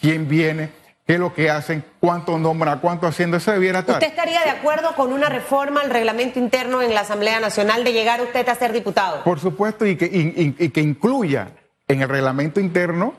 quién 0.00 0.28
viene, 0.28 0.70
qué 1.06 1.14
es 1.14 1.20
lo 1.20 1.34
que 1.34 1.50
hacen, 1.50 1.84
cuánto 2.00 2.38
nombra, 2.38 2.78
cuánto 2.78 3.06
haciendo, 3.06 3.36
eso 3.36 3.52
debiera 3.52 3.80
estar. 3.80 3.96
¿Usted 3.96 4.08
estaría 4.08 4.42
de 4.42 4.50
acuerdo 4.50 4.94
con 4.94 5.12
una 5.12 5.28
reforma 5.28 5.80
al 5.82 5.90
reglamento 5.90 6.38
interno 6.38 6.82
en 6.82 6.94
la 6.94 7.00
Asamblea 7.00 7.40
Nacional 7.40 7.84
de 7.84 7.92
llegar 7.92 8.20
usted 8.20 8.48
a 8.48 8.54
ser 8.54 8.72
diputado? 8.72 9.22
Por 9.24 9.40
supuesto, 9.40 9.86
y 9.86 9.96
que, 9.96 10.70
que 10.72 10.80
incluya 10.80 11.48
en 11.88 12.02
el 12.02 12.08
reglamento 12.08 12.60
interno 12.60 13.14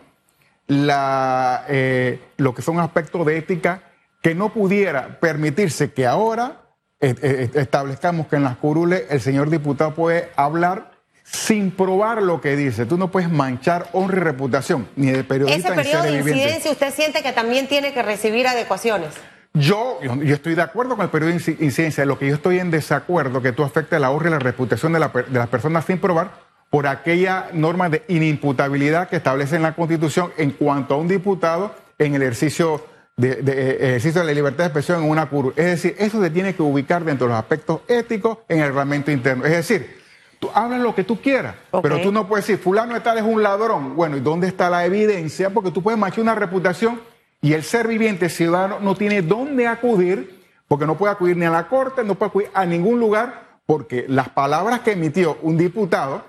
la, 0.67 1.65
eh, 1.67 2.19
lo 2.37 2.53
que 2.53 2.61
son 2.61 2.79
aspectos 2.79 3.25
de 3.25 3.37
ética 3.37 3.83
que 4.21 4.35
no 4.35 4.53
pudiera 4.53 5.19
permitirse 5.19 5.91
que 5.91 6.05
ahora 6.05 6.61
eh, 6.99 7.15
eh, 7.21 7.49
establezcamos 7.55 8.27
que 8.27 8.35
en 8.35 8.43
las 8.43 8.57
curules 8.57 9.05
el 9.09 9.21
señor 9.21 9.49
diputado 9.49 9.95
puede 9.95 10.29
hablar 10.35 10.91
sin 11.23 11.71
probar 11.71 12.21
lo 12.21 12.41
que 12.41 12.55
dice. 12.55 12.85
Tú 12.85 12.97
no 12.97 13.09
puedes 13.09 13.29
manchar 13.29 13.87
honra 13.93 14.17
y 14.17 14.19
reputación, 14.19 14.87
ni 14.95 15.07
de 15.07 15.23
periodista 15.23 15.69
Ese 15.69 15.75
periodo 15.75 16.03
de 16.03 16.17
incidencia, 16.17 16.71
¿usted 16.71 16.93
siente 16.93 17.23
que 17.23 17.31
también 17.31 17.67
tiene 17.67 17.93
que 17.93 18.03
recibir 18.03 18.47
adecuaciones? 18.47 19.13
Yo, 19.53 19.99
yo 20.01 20.33
estoy 20.33 20.55
de 20.55 20.61
acuerdo 20.61 20.95
con 20.95 21.03
el 21.03 21.11
periodo 21.11 21.31
de 21.31 21.55
incidencia. 21.59 22.05
Lo 22.05 22.17
que 22.17 22.27
yo 22.27 22.35
estoy 22.35 22.59
en 22.59 22.71
desacuerdo 22.71 23.41
que 23.41 23.51
tú 23.51 23.63
afectes 23.63 23.99
la 23.99 24.09
honra 24.11 24.29
y 24.29 24.31
la 24.31 24.39
reputación 24.39 24.93
de, 24.93 24.99
las 24.99 25.47
personas 25.49 25.85
sin 25.85 25.99
probar 25.99 26.50
por 26.71 26.87
aquella 26.87 27.49
norma 27.53 27.89
de 27.89 28.03
inimputabilidad 28.07 29.09
que 29.09 29.17
establece 29.17 29.57
en 29.57 29.61
la 29.61 29.75
Constitución 29.75 30.31
en 30.37 30.51
cuanto 30.51 30.95
a 30.95 30.97
un 30.97 31.07
diputado 31.07 31.75
en 31.99 32.15
el 32.15 32.23
ejercicio 32.23 32.83
de, 33.17 33.35
de, 33.35 33.75
ejercicio 33.75 34.21
de 34.21 34.27
la 34.27 34.33
libertad 34.33 34.63
de 34.63 34.67
expresión 34.69 35.03
en 35.03 35.09
una 35.11 35.29
curva. 35.29 35.51
Es 35.55 35.65
decir, 35.65 35.95
eso 35.99 36.19
se 36.19 36.31
tiene 36.31 36.55
que 36.55 36.63
ubicar 36.63 37.03
dentro 37.03 37.27
de 37.27 37.33
los 37.33 37.39
aspectos 37.39 37.81
éticos 37.87 38.39
en 38.49 38.61
el 38.61 38.67
reglamento 38.67 39.11
interno. 39.11 39.45
Es 39.45 39.51
decir, 39.51 40.01
Tú 40.41 40.49
hablas 40.55 40.81
lo 40.81 40.95
que 40.95 41.03
tú 41.03 41.21
quieras, 41.21 41.53
pero 41.83 42.01
tú 42.01 42.11
no 42.11 42.27
puedes 42.27 42.47
decir, 42.47 42.59
fulano 42.59 42.95
de 42.95 43.01
tal 43.01 43.15
es 43.19 43.23
un 43.23 43.43
ladrón. 43.43 43.95
Bueno, 43.95 44.17
¿y 44.17 44.21
dónde 44.21 44.47
está 44.47 44.71
la 44.71 44.87
evidencia? 44.87 45.51
Porque 45.51 45.69
tú 45.69 45.83
puedes 45.83 45.99
manchar 45.99 46.23
una 46.23 46.33
reputación 46.33 46.99
y 47.43 47.53
el 47.53 47.61
ser 47.61 47.87
viviente 47.87 48.27
ciudadano 48.27 48.79
no 48.79 48.95
tiene 48.95 49.21
dónde 49.21 49.67
acudir, 49.67 50.41
porque 50.67 50.87
no 50.87 50.97
puede 50.97 51.13
acudir 51.13 51.37
ni 51.37 51.45
a 51.45 51.51
la 51.51 51.67
corte, 51.67 52.03
no 52.03 52.15
puede 52.15 52.29
acudir 52.29 52.49
a 52.55 52.65
ningún 52.65 52.99
lugar, 52.99 53.59
porque 53.67 54.05
las 54.07 54.29
palabras 54.29 54.79
que 54.79 54.93
emitió 54.93 55.37
un 55.43 55.59
diputado, 55.59 56.23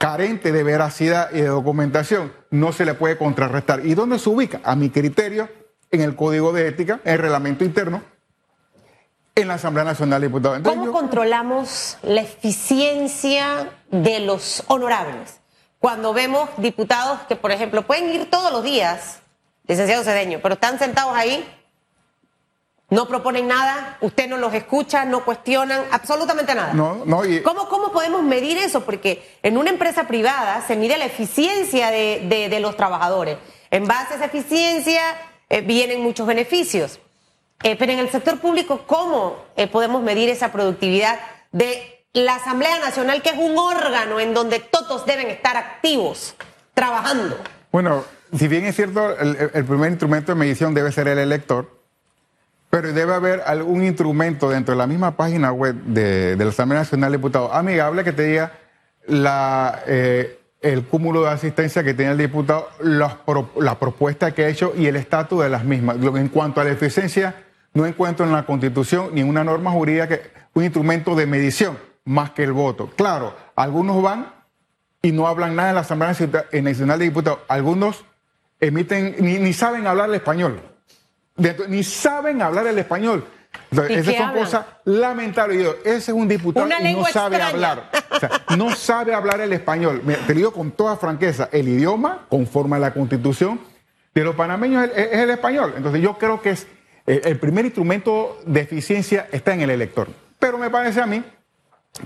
carente 0.00 0.50
de 0.50 0.62
veracidad 0.62 1.28
y 1.30 1.42
de 1.42 1.48
documentación, 1.48 2.32
no 2.48 2.72
se 2.72 2.86
le 2.86 2.94
puede 2.94 3.18
contrarrestar. 3.18 3.84
¿Y 3.84 3.94
dónde 3.94 4.18
se 4.18 4.30
ubica? 4.30 4.62
A 4.64 4.74
mi 4.74 4.88
criterio, 4.88 5.50
en 5.90 6.00
el 6.00 6.16
Código 6.16 6.54
de 6.54 6.68
Ética, 6.68 7.00
en 7.04 7.12
el 7.12 7.18
reglamento 7.18 7.64
interno, 7.64 8.02
en 9.34 9.46
la 9.46 9.54
Asamblea 9.54 9.84
Nacional 9.84 10.22
de 10.22 10.28
Diputados. 10.28 10.60
¿Cómo 10.64 10.90
controlamos 10.90 11.98
la 12.02 12.22
eficiencia 12.22 13.72
de 13.90 14.20
los 14.20 14.64
honorables? 14.68 15.40
Cuando 15.78 16.14
vemos 16.14 16.48
diputados 16.56 17.20
que, 17.28 17.36
por 17.36 17.52
ejemplo, 17.52 17.82
pueden 17.82 18.08
ir 18.08 18.30
todos 18.30 18.50
los 18.50 18.62
días, 18.64 19.18
licenciado 19.66 20.02
Cedeño, 20.02 20.38
pero 20.42 20.54
están 20.54 20.78
sentados 20.78 21.14
ahí, 21.14 21.46
no 22.90 23.06
proponen 23.06 23.46
nada, 23.46 23.96
usted 24.00 24.28
no 24.28 24.36
los 24.36 24.52
escucha, 24.52 25.04
no 25.04 25.24
cuestionan 25.24 25.82
absolutamente 25.92 26.54
nada. 26.54 26.74
No, 26.74 27.04
no, 27.06 27.22
¿Cómo, 27.44 27.68
¿Cómo 27.68 27.92
podemos 27.92 28.22
medir 28.22 28.58
eso? 28.58 28.84
Porque 28.84 29.38
en 29.42 29.56
una 29.56 29.70
empresa 29.70 30.08
privada 30.08 30.62
se 30.66 30.76
mide 30.76 30.98
la 30.98 31.06
eficiencia 31.06 31.90
de, 31.90 32.58
los 32.60 32.76
trabajadores. 32.76 33.38
En 33.70 33.86
base 33.86 34.14
a 34.14 34.16
esa 34.16 34.24
eficiencia 34.26 35.00
eh, 35.48 35.60
vienen 35.60 36.02
muchos 36.02 36.26
beneficios. 36.26 36.98
Eh, 37.62 37.76
pero 37.78 37.92
en 37.92 37.98
el 37.98 38.10
sector 38.10 38.40
público, 38.40 38.84
¿cómo 38.86 39.36
eh, 39.56 39.66
podemos 39.66 40.02
medir 40.02 40.28
esa 40.28 40.50
productividad 40.50 41.20
de 41.52 42.04
la 42.12 42.36
Asamblea 42.36 42.78
Nacional, 42.80 43.22
que 43.22 43.30
es 43.30 43.38
un 43.38 43.56
órgano 43.56 44.18
en 44.18 44.34
donde 44.34 44.58
todos 44.58 45.06
deben 45.06 45.28
estar 45.28 45.56
activos, 45.56 46.34
trabajando? 46.74 47.36
Bueno, 47.70 48.04
si 48.36 48.48
bien 48.48 48.64
es 48.64 48.76
cierto, 48.76 49.16
el, 49.18 49.64
primer 49.64 49.90
instrumento 49.90 50.32
de 50.32 50.36
medición 50.36 50.74
debe 50.74 50.90
ser 50.90 51.06
el 51.08 51.18
elector, 51.18 51.79
pero 52.70 52.92
debe 52.92 53.12
haber 53.12 53.42
algún 53.44 53.84
instrumento 53.84 54.48
dentro 54.48 54.72
de 54.74 54.78
la 54.78 54.86
misma 54.86 55.16
página 55.16 55.52
web 55.52 55.74
de, 55.74 56.36
la 56.38 56.48
Asamblea 56.48 56.80
Nacional 56.80 57.10
de 57.10 57.18
Diputados 57.18 57.50
amigable 57.52 58.04
que 58.04 58.12
te 58.12 58.22
diga 58.22 58.52
eh, 59.86 60.38
el 60.62 60.86
cúmulo 60.86 61.22
de 61.22 61.30
asistencia 61.30 61.82
que 61.82 61.94
tiene 61.94 62.12
el 62.12 62.18
diputado, 62.18 62.68
la 62.80 63.78
propuesta 63.78 64.32
que 64.32 64.44
ha 64.44 64.48
hecho 64.48 64.72
y 64.76 64.86
el 64.86 64.96
estatus 64.96 65.42
de 65.42 65.48
las 65.48 65.64
mismas. 65.64 65.96
En 65.96 66.28
cuanto 66.28 66.60
a 66.60 66.64
la 66.64 66.70
eficiencia 66.70 67.34
no 67.72 67.86
encuentro 67.86 68.24
en 68.24 68.32
la 68.32 68.44
Constitución 68.44 69.10
ni 69.12 69.22
una 69.22 69.44
norma 69.44 69.70
jurídica 69.70 70.08
que 70.08 70.22
un 70.54 70.64
instrumento 70.64 71.14
de 71.14 71.26
medición 71.26 71.78
más 72.04 72.30
que 72.30 72.44
el 72.44 72.52
voto. 72.52 72.90
Claro, 72.96 73.34
algunos 73.56 74.02
van 74.02 74.32
y 75.02 75.12
no 75.12 75.26
hablan 75.26 75.56
nada 75.56 75.70
en 75.70 75.74
la 75.76 75.80
Asamblea 75.82 76.14
Nacional 76.62 76.98
de 76.98 77.04
Diputados. 77.04 77.40
Algunos 77.48 78.04
emiten, 78.58 79.16
ni, 79.18 79.52
saben 79.52 79.86
hablar 79.86 80.08
el 80.08 80.16
español. 80.16 80.60
Ni 81.68 81.82
saben 81.82 82.42
hablar 82.42 82.66
el 82.66 82.78
español. 82.78 83.24
esas 83.88 84.14
son 84.16 84.32
cosas 84.32 84.66
lamentables. 84.84 85.76
ese 85.84 85.96
es 85.96 86.08
un 86.08 86.28
diputado 86.28 86.68
y 86.68 86.94
no 86.94 87.04
sabe 87.06 87.40
hablar. 87.40 87.90
no 88.56 88.74
sabe 88.74 89.14
hablar 89.14 89.40
el 89.40 89.52
español. 89.52 90.02
te 90.26 90.34
digo 90.34 90.52
con 90.52 90.72
toda 90.72 90.96
franqueza, 90.96 91.48
el 91.52 91.68
idioma, 91.68 92.26
conforme 92.28 92.76
a 92.76 92.78
la 92.80 92.92
constitución 92.92 93.60
de 94.14 94.24
los 94.24 94.34
panameños, 94.34 94.90
es 94.94 95.12
el 95.12 95.30
español. 95.30 95.74
Entonces 95.76 96.02
yo 96.02 96.18
creo 96.18 96.42
que 96.42 96.50
es 96.50 96.66
eh, 97.06 97.22
el 97.24 97.38
primer 97.38 97.64
instrumento 97.64 98.38
de 98.46 98.60
eficiencia 98.60 99.28
está 99.32 99.54
en 99.54 99.62
el 99.62 99.70
elector. 99.70 100.08
Pero 100.38 100.58
me 100.58 100.70
parece 100.70 101.00
a 101.00 101.06
mí 101.06 101.24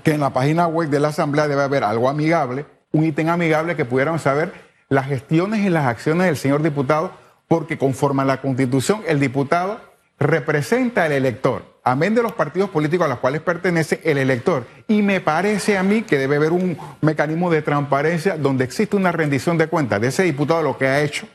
que 0.03 0.13
en 0.13 0.21
la 0.21 0.31
página 0.31 0.67
web 0.67 0.89
de 0.89 1.01
la 1.01 1.09
Asamblea 1.09 1.49
debe 1.49 1.63
haber 1.63 1.85
algo 1.85 2.09
amigable, 2.09 2.67
un 2.93 3.05
ítem 3.05 3.29
amigable 3.29 3.77
que 3.77 3.85
pudieran 3.85 4.19
saber 4.19 4.53
las 4.89 5.07
gestiones 5.07 5.61
y 5.61 5.69
las 5.69 5.87
acciones 5.87 6.27
del 6.27 6.37
señor 6.37 6.63
diputado, 6.63 7.13
porque 7.49 7.79
conforme 7.79 8.23
a 8.23 8.25
la 8.25 8.41
Constitución, 8.41 9.03
el 9.07 9.21
diputado 9.21 9.81
representa 10.19 11.05
al 11.05 11.13
elector, 11.13 11.65
amén 11.83 12.15
de 12.15 12.23
los 12.23 12.33
partidos 12.33 12.71
políticos 12.71 13.07
a 13.07 13.09
los 13.09 13.19
cuales 13.19 13.43
pertenece 13.43 14.01
el 14.05 14.19
elector. 14.19 14.67
Y 14.89 15.03
me 15.03 15.21
parece 15.21 15.77
a 15.77 15.83
mí 15.83 16.03
que 16.03 16.19
debe 16.19 16.37
haber 16.37 16.53
un 16.53 16.79
mecanismo 17.01 17.51
de 17.51 17.63
transparencia 17.63 18.37
donde 18.37 18.65
existe 18.65 18.97
una 18.97 19.13
rendición 19.13 19.59
de 19.59 19.67
cuentas 19.67 20.01
de 20.01 20.09
ese 20.09 20.23
diputado, 20.23 20.63
lo 20.63 20.79
que 20.79 20.87
ha 20.87 21.01
hecho, 21.01 21.27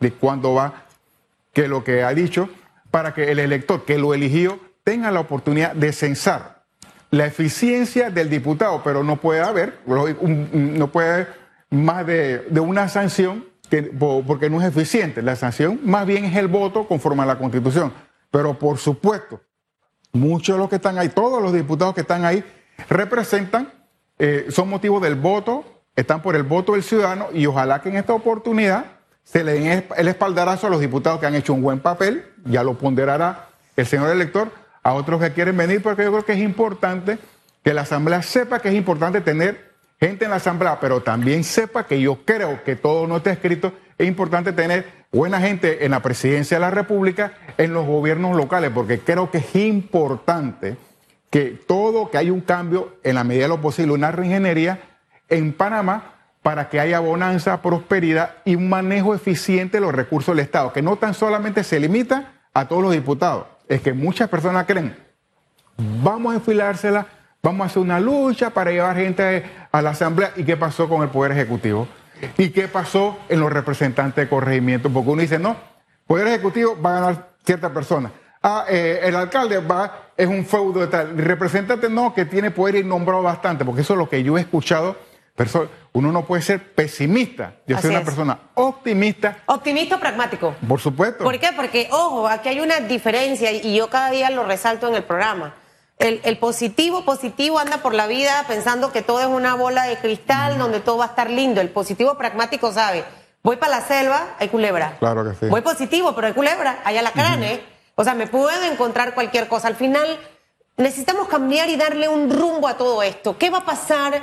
de 0.00 0.12
cuándo 0.12 0.54
va, 0.54 0.84
que 1.52 1.68
lo 1.68 1.82
que 1.82 2.02
ha 2.02 2.12
dicho, 2.14 2.48
para 2.90 3.14
que 3.14 3.32
el 3.32 3.38
elector 3.38 3.84
que 3.84 3.98
lo 3.98 4.14
eligió 4.14 4.60
tenga 4.84 5.10
la 5.10 5.20
oportunidad 5.20 5.74
de 5.74 5.92
censar 5.92 6.58
la 7.10 7.26
eficiencia 7.26 8.10
del 8.10 8.28
diputado, 8.28 8.82
pero 8.84 9.02
no 9.02 9.16
puede 9.16 9.40
haber, 9.40 9.78
no 9.86 10.88
puede 10.88 11.10
haber 11.10 11.34
más 11.70 12.06
de, 12.06 12.46
una 12.60 12.88
sanción 12.88 13.46
que, 13.68 13.82
porque 13.82 14.50
no 14.50 14.60
es 14.60 14.68
eficiente. 14.68 15.22
La 15.22 15.36
sanción 15.36 15.80
más 15.84 16.06
bien 16.06 16.24
es 16.24 16.36
el 16.36 16.48
voto 16.48 16.86
conforme 16.86 17.22
a 17.22 17.26
la 17.26 17.38
Constitución. 17.38 17.92
Pero 18.30 18.58
por 18.58 18.78
supuesto, 18.78 19.40
muchos 20.12 20.56
de 20.56 20.58
los 20.58 20.68
que 20.68 20.76
están 20.76 20.98
ahí, 20.98 21.08
todos 21.08 21.42
los 21.42 21.52
diputados 21.52 21.94
que 21.94 22.02
están 22.02 22.24
ahí, 22.24 22.44
representan, 22.88 23.72
eh, 24.18 24.46
son 24.50 24.68
motivos 24.68 25.02
del 25.02 25.14
voto, 25.14 25.64
están 25.96 26.22
por 26.22 26.36
el 26.36 26.42
voto 26.42 26.72
del 26.72 26.82
ciudadano 26.82 27.28
y 27.32 27.46
ojalá 27.46 27.80
que 27.80 27.88
en 27.88 27.96
esta 27.96 28.12
oportunidad 28.12 28.86
se 29.24 29.44
le 29.44 29.54
den 29.54 29.84
el 29.96 30.08
espaldarazo 30.08 30.66
a 30.66 30.70
los 30.70 30.80
diputados 30.80 31.20
que 31.20 31.26
han 31.26 31.34
hecho 31.34 31.52
un 31.52 31.62
buen 31.62 31.80
papel, 31.80 32.24
ya 32.44 32.62
lo 32.62 32.74
ponderará 32.78 33.48
el 33.76 33.86
señor 33.86 34.10
elector, 34.10 34.50
a 34.82 34.94
otros 34.94 35.20
que 35.20 35.32
quieren 35.32 35.56
venir, 35.56 35.82
porque 35.82 36.04
yo 36.04 36.10
creo 36.10 36.24
que 36.24 36.32
es 36.32 36.38
importante 36.38 37.18
que 37.62 37.74
la 37.74 37.82
Asamblea 37.82 38.22
sepa 38.22 38.60
que 38.60 38.68
es 38.70 38.74
importante 38.74 39.20
tener 39.20 39.67
gente 40.00 40.24
en 40.24 40.30
la 40.30 40.36
Asamblea, 40.36 40.78
pero 40.80 41.02
también 41.02 41.44
sepa 41.44 41.86
que 41.86 42.00
yo 42.00 42.24
creo 42.24 42.62
que 42.64 42.76
todo 42.76 43.06
no 43.06 43.18
está 43.18 43.32
escrito, 43.32 43.72
es 43.96 44.06
importante 44.06 44.52
tener 44.52 44.86
buena 45.10 45.40
gente 45.40 45.84
en 45.84 45.90
la 45.90 46.00
presidencia 46.00 46.56
de 46.56 46.60
la 46.60 46.70
República, 46.70 47.32
en 47.56 47.74
los 47.74 47.86
gobiernos 47.86 48.36
locales, 48.36 48.70
porque 48.72 49.00
creo 49.00 49.30
que 49.30 49.38
es 49.38 49.56
importante 49.56 50.76
que 51.30 51.58
todo, 51.66 52.10
que 52.10 52.18
hay 52.18 52.30
un 52.30 52.40
cambio 52.40 52.96
en 53.02 53.16
la 53.16 53.24
medida 53.24 53.44
de 53.44 53.48
lo 53.48 53.60
posible, 53.60 53.92
una 53.92 54.12
reingeniería 54.12 54.80
en 55.28 55.52
Panamá 55.52 56.14
para 56.42 56.68
que 56.68 56.80
haya 56.80 57.00
bonanza, 57.00 57.60
prosperidad 57.60 58.36
y 58.44 58.54
un 58.54 58.68
manejo 58.68 59.14
eficiente 59.14 59.78
de 59.78 59.80
los 59.82 59.94
recursos 59.94 60.34
del 60.34 60.44
Estado, 60.44 60.72
que 60.72 60.82
no 60.82 60.96
tan 60.96 61.12
solamente 61.12 61.64
se 61.64 61.80
limita 61.80 62.32
a 62.54 62.68
todos 62.68 62.82
los 62.82 62.92
diputados, 62.92 63.46
es 63.68 63.82
que 63.82 63.92
muchas 63.92 64.28
personas 64.28 64.64
creen, 64.66 64.96
vamos 65.76 66.32
a 66.32 66.36
enfilársela, 66.36 67.06
vamos 67.42 67.64
a 67.64 67.66
hacer 67.66 67.82
una 67.82 68.00
lucha 68.00 68.50
para 68.50 68.70
llevar 68.70 68.96
gente 68.96 69.44
a 69.72 69.82
la 69.82 69.90
Asamblea. 69.90 70.32
¿Y 70.36 70.44
qué 70.44 70.56
pasó 70.56 70.88
con 70.88 71.02
el 71.02 71.08
Poder 71.08 71.32
Ejecutivo? 71.32 71.88
¿Y 72.36 72.50
qué 72.50 72.68
pasó 72.68 73.18
en 73.28 73.40
los 73.40 73.52
representantes 73.52 74.24
de 74.24 74.28
corregimiento? 74.28 74.90
Porque 74.90 75.10
uno 75.10 75.22
dice, 75.22 75.38
no, 75.38 75.56
Poder 76.06 76.28
Ejecutivo 76.28 76.80
va 76.80 76.90
a 76.90 77.00
ganar 77.00 77.28
cierta 77.44 77.72
persona. 77.72 78.10
Ah, 78.42 78.64
eh, 78.68 79.00
el 79.02 79.16
alcalde 79.16 79.58
va, 79.58 80.10
es 80.16 80.26
un 80.26 80.44
feudo 80.46 80.80
de 80.80 80.86
tal. 80.86 81.10
El 81.10 81.24
representante 81.24 81.88
no, 81.88 82.14
que 82.14 82.24
tiene 82.24 82.50
poder 82.50 82.76
y 82.76 82.84
nombrado 82.84 83.22
bastante, 83.22 83.64
porque 83.64 83.80
eso 83.80 83.94
es 83.94 83.98
lo 83.98 84.08
que 84.08 84.22
yo 84.22 84.38
he 84.38 84.40
escuchado 84.40 84.96
uno 85.92 86.12
no 86.12 86.24
puede 86.24 86.42
ser 86.42 86.74
pesimista. 86.74 87.54
Yo 87.66 87.78
soy 87.78 87.90
una 87.90 88.04
persona 88.04 88.38
optimista. 88.54 89.38
Optimista 89.46 89.96
o 89.96 90.00
pragmático. 90.00 90.54
Por 90.66 90.80
supuesto. 90.80 91.24
¿Por 91.24 91.38
qué? 91.38 91.50
Porque, 91.54 91.88
ojo, 91.90 92.26
aquí 92.26 92.48
hay 92.48 92.60
una 92.60 92.80
diferencia 92.80 93.52
y 93.52 93.76
yo 93.76 93.88
cada 93.88 94.10
día 94.10 94.30
lo 94.30 94.44
resalto 94.44 94.88
en 94.88 94.96
el 94.96 95.04
programa. 95.04 95.54
El, 95.98 96.38
positivo, 96.38 97.04
positivo 97.04 97.58
anda 97.58 97.78
por 97.78 97.92
la 97.92 98.06
vida 98.06 98.44
pensando 98.46 98.92
que 98.92 99.02
todo 99.02 99.20
es 99.20 99.26
una 99.26 99.56
bola 99.56 99.84
de 99.84 99.98
cristal 99.98 100.56
donde 100.56 100.78
todo 100.78 100.98
va 100.98 101.06
a 101.06 101.08
estar 101.08 101.28
lindo. 101.28 101.60
El 101.60 101.70
positivo 101.70 102.16
pragmático 102.16 102.72
sabe, 102.72 103.04
voy 103.42 103.56
para 103.56 103.80
la 103.80 103.86
selva, 103.86 104.36
hay 104.38 104.48
culebra. 104.48 104.96
Claro 105.00 105.28
que 105.28 105.34
sí. 105.34 105.46
Voy 105.46 105.60
positivo, 105.60 106.14
pero 106.14 106.28
hay 106.28 106.34
culebra, 106.34 106.80
hay 106.84 106.98
alacranes. 106.98 107.60
O 107.96 108.04
sea, 108.04 108.14
me 108.14 108.28
puedo 108.28 108.62
encontrar 108.62 109.12
cualquier 109.12 109.48
cosa. 109.48 109.66
Al 109.66 109.74
final, 109.74 110.20
necesitamos 110.76 111.26
cambiar 111.26 111.68
y 111.68 111.76
darle 111.76 112.08
un 112.08 112.30
rumbo 112.30 112.68
a 112.68 112.76
todo 112.76 113.02
esto. 113.02 113.36
¿Qué 113.36 113.50
va 113.50 113.58
a 113.58 113.64
pasar? 113.64 114.22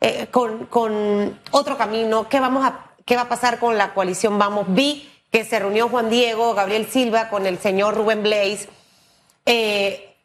Eh, 0.00 0.28
con, 0.30 1.40
otro 1.50 1.76
camino, 1.76 2.28
¿qué, 2.28 2.38
vamos 2.38 2.64
a, 2.64 2.90
¿qué 3.04 3.16
va 3.16 3.22
a 3.22 3.28
pasar 3.28 3.58
con 3.58 3.78
la 3.78 3.94
coalición 3.94 4.38
Vamos? 4.38 4.66
Vi 4.68 5.10
que 5.32 5.44
se 5.44 5.58
reunió 5.58 5.88
Juan 5.88 6.10
Diego, 6.10 6.54
Gabriel 6.54 6.86
Silva 6.86 7.28
con 7.30 7.46
el 7.46 7.58
señor 7.58 7.96
Rubén 7.96 8.22
Blaze. 8.22 8.68
Eh, 9.44 10.15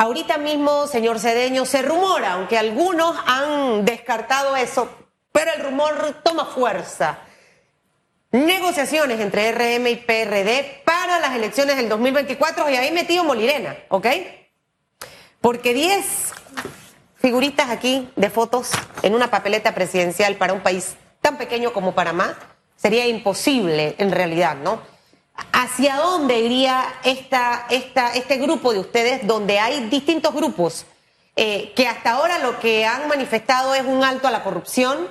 ahorita 0.00 0.38
mismo, 0.38 0.86
señor 0.86 1.18
Cedeño, 1.18 1.66
se 1.66 1.82
rumora, 1.82 2.32
aunque 2.32 2.56
algunos 2.56 3.16
han 3.26 3.84
descartado 3.84 4.56
eso, 4.56 4.88
pero 5.30 5.52
el 5.52 5.62
rumor 5.62 6.22
toma 6.24 6.46
fuerza. 6.46 7.18
Negociaciones 8.32 9.20
entre 9.20 9.52
RM 9.52 9.86
y 9.88 9.96
PRD 9.96 10.82
para 10.86 11.20
las 11.20 11.34
elecciones 11.36 11.76
del 11.76 11.90
2024 11.90 12.70
y 12.70 12.76
ahí 12.76 12.90
metido 12.92 13.24
Molirena, 13.24 13.76
¿ok? 13.90 14.06
Porque 15.42 15.74
10 15.74 16.32
figuritas 17.16 17.68
aquí 17.68 18.10
de 18.16 18.30
fotos 18.30 18.70
en 19.02 19.14
una 19.14 19.30
papeleta 19.30 19.74
presidencial 19.74 20.36
para 20.36 20.54
un 20.54 20.60
país 20.60 20.96
tan 21.20 21.36
pequeño 21.36 21.74
como 21.74 21.94
Panamá 21.94 22.38
sería 22.74 23.06
imposible 23.06 23.96
en 23.98 24.12
realidad, 24.12 24.56
¿no? 24.56 24.80
¿Hacia 25.52 25.96
dónde 25.96 26.38
iría 26.38 26.84
esta, 27.04 27.66
este 27.68 28.36
grupo 28.36 28.72
de 28.72 28.80
ustedes 28.80 29.26
donde 29.26 29.58
hay 29.58 29.88
distintos 29.88 30.34
grupos 30.34 30.86
eh, 31.36 31.72
que 31.74 31.86
hasta 31.86 32.10
ahora 32.12 32.38
lo 32.38 32.58
que 32.58 32.84
han 32.84 33.08
manifestado 33.08 33.74
es 33.74 33.82
un 33.82 34.04
alto 34.04 34.28
a 34.28 34.30
la 34.30 34.42
corrupción, 34.42 35.08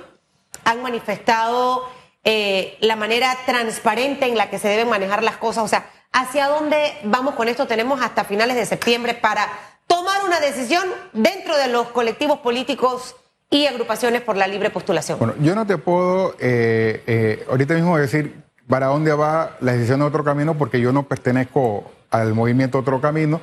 han 0.64 0.82
manifestado 0.82 1.88
eh, 2.24 2.76
la 2.80 2.94
manera 2.96 3.36
transparente 3.46 4.26
en 4.26 4.36
la 4.36 4.50
que 4.50 4.58
se 4.58 4.68
deben 4.68 4.88
manejar 4.88 5.22
las 5.22 5.38
cosas. 5.38 5.64
O 5.64 5.68
sea, 5.68 5.90
¿hacia 6.12 6.46
dónde 6.48 6.94
vamos 7.04 7.34
con 7.34 7.48
esto? 7.48 7.66
Tenemos 7.66 8.00
hasta 8.02 8.24
finales 8.24 8.56
de 8.56 8.66
septiembre 8.66 9.14
para 9.14 9.48
tomar 9.86 10.24
una 10.24 10.38
decisión 10.40 10.84
dentro 11.12 11.56
de 11.56 11.68
los 11.68 11.88
colectivos 11.88 12.38
políticos 12.38 13.16
y 13.48 13.66
agrupaciones 13.66 14.22
por 14.22 14.36
la 14.36 14.46
libre 14.46 14.70
postulación. 14.70 15.18
Bueno, 15.18 15.34
yo 15.40 15.54
no 15.56 15.66
te 15.66 15.78
puedo 15.78 16.36
eh, 16.38 17.44
ahorita 17.48 17.74
mismo 17.74 17.98
decir 17.98 18.44
para 18.70 18.86
dónde 18.86 19.12
va 19.12 19.56
la 19.60 19.72
decisión 19.72 19.98
de 19.98 20.06
Otro 20.06 20.22
Camino 20.22 20.54
porque 20.54 20.80
yo 20.80 20.92
no 20.92 21.02
pertenezco 21.02 21.90
al 22.08 22.32
movimiento 22.34 22.78
Otro 22.78 23.00
Camino. 23.00 23.40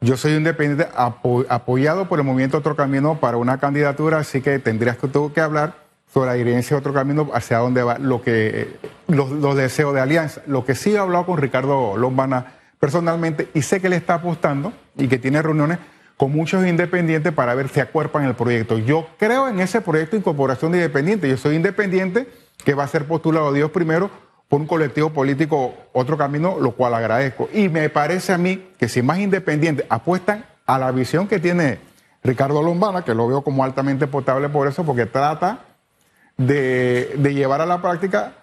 Yo 0.00 0.16
soy 0.16 0.32
independiente 0.32 0.88
apoyado 0.96 2.08
por 2.08 2.18
el 2.18 2.24
movimiento 2.24 2.58
Otro 2.58 2.74
Camino 2.74 3.20
para 3.20 3.36
una 3.36 3.58
candidatura, 3.58 4.18
así 4.18 4.42
que 4.42 4.58
tendrías 4.58 4.98
que, 4.98 5.08
que 5.32 5.40
hablar 5.40 5.74
sobre 6.12 6.26
la 6.30 6.34
dirigencia 6.34 6.74
de 6.74 6.80
Otro 6.80 6.92
Camino 6.92 7.30
hacia 7.32 7.58
dónde 7.58 7.84
va 7.84 7.98
lo 7.98 8.20
que, 8.20 8.76
los, 9.06 9.30
los 9.30 9.56
deseos 9.56 9.94
de 9.94 10.00
alianza. 10.00 10.42
Lo 10.46 10.64
que 10.64 10.74
sí 10.74 10.92
he 10.92 10.98
hablado 10.98 11.24
con 11.24 11.38
Ricardo 11.38 11.96
Lombana 11.96 12.54
personalmente 12.80 13.48
y 13.54 13.62
sé 13.62 13.80
que 13.80 13.88
le 13.88 13.96
está 13.96 14.14
apostando 14.14 14.72
y 14.96 15.06
que 15.06 15.18
tiene 15.18 15.40
reuniones 15.40 15.78
con 16.16 16.32
muchos 16.32 16.66
independientes 16.66 17.32
para 17.32 17.54
ver 17.54 17.68
si 17.68 17.78
acuerpan 17.78 18.24
el 18.24 18.34
proyecto. 18.34 18.78
Yo 18.78 19.06
creo 19.18 19.48
en 19.48 19.60
ese 19.60 19.80
proyecto 19.80 20.16
de 20.16 20.18
incorporación 20.18 20.72
de 20.72 20.78
independientes. 20.78 21.30
Yo 21.30 21.36
soy 21.36 21.54
independiente 21.54 22.28
que 22.64 22.74
va 22.74 22.82
a 22.82 22.88
ser 22.88 23.06
postulado 23.06 23.52
Dios 23.52 23.70
primero 23.70 24.10
por 24.48 24.60
un 24.60 24.66
colectivo 24.66 25.10
político, 25.10 25.74
otro 25.92 26.16
camino, 26.16 26.58
lo 26.60 26.72
cual 26.72 26.94
agradezco. 26.94 27.48
Y 27.52 27.68
me 27.68 27.88
parece 27.90 28.32
a 28.32 28.38
mí 28.38 28.70
que 28.78 28.88
si 28.88 29.02
más 29.02 29.18
independientes 29.18 29.86
apuestan 29.88 30.44
a 30.66 30.78
la 30.78 30.90
visión 30.92 31.26
que 31.26 31.38
tiene 31.38 31.78
Ricardo 32.22 32.62
Lombana, 32.62 33.04
que 33.04 33.14
lo 33.14 33.26
veo 33.26 33.42
como 33.42 33.64
altamente 33.64 34.06
potable 34.06 34.48
por 34.48 34.68
eso, 34.68 34.84
porque 34.84 35.06
trata 35.06 35.60
de, 36.36 37.14
de 37.16 37.34
llevar 37.34 37.60
a 37.60 37.66
la 37.66 37.82
práctica 37.82 38.34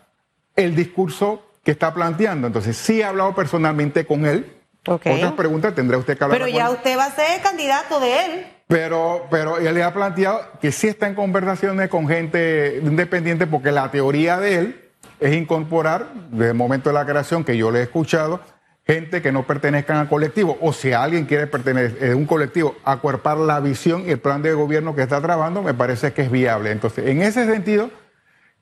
el 0.55 0.75
discurso 0.75 1.43
que 1.63 1.71
está 1.71 1.93
planteando. 1.93 2.47
Entonces, 2.47 2.77
sí 2.77 3.01
he 3.01 3.05
hablado 3.05 3.33
personalmente 3.33 4.05
con 4.05 4.25
él, 4.25 4.61
otras 4.85 5.33
preguntas 5.33 5.75
tendrá 5.75 5.97
usted 5.97 6.17
que 6.17 6.23
hablar. 6.23 6.39
Pero 6.39 6.51
ya 6.51 6.69
usted 6.71 6.97
va 6.97 7.05
a 7.05 7.11
ser 7.11 7.41
candidato 7.41 7.99
de 7.99 8.25
él. 8.25 8.47
Pero, 8.67 9.27
pero 9.29 9.57
él 9.57 9.73
le 9.73 9.83
ha 9.83 9.93
planteado 9.93 10.41
que 10.59 10.71
sí 10.71 10.87
está 10.87 11.07
en 11.07 11.13
conversaciones 11.13 11.89
con 11.89 12.07
gente 12.07 12.79
independiente 12.83 13.45
porque 13.45 13.71
la 13.71 13.91
teoría 13.91 14.39
de 14.39 14.55
él 14.55 14.80
es 15.21 15.35
incorporar, 15.35 16.11
desde 16.31 16.49
el 16.49 16.57
momento 16.57 16.89
de 16.89 16.95
la 16.95 17.05
creación 17.05 17.43
que 17.43 17.55
yo 17.55 17.71
le 17.71 17.79
he 17.79 17.83
escuchado, 17.83 18.41
gente 18.85 19.21
que 19.21 19.31
no 19.31 19.43
pertenezcan 19.43 19.97
al 19.97 20.09
colectivo. 20.09 20.57
O 20.61 20.73
si 20.73 20.91
alguien 20.91 21.25
quiere 21.25 21.47
pertenecer 21.47 22.11
a 22.11 22.15
un 22.15 22.25
colectivo, 22.25 22.75
acuerpar 22.83 23.37
la 23.37 23.59
visión 23.59 24.03
y 24.05 24.09
el 24.09 24.19
plan 24.19 24.41
de 24.41 24.53
gobierno 24.53 24.95
que 24.95 25.03
está 25.03 25.21
trabajando, 25.21 25.61
me 25.61 25.75
parece 25.75 26.11
que 26.11 26.23
es 26.23 26.31
viable. 26.31 26.71
Entonces, 26.71 27.07
en 27.07 27.21
ese 27.21 27.45
sentido, 27.45 27.91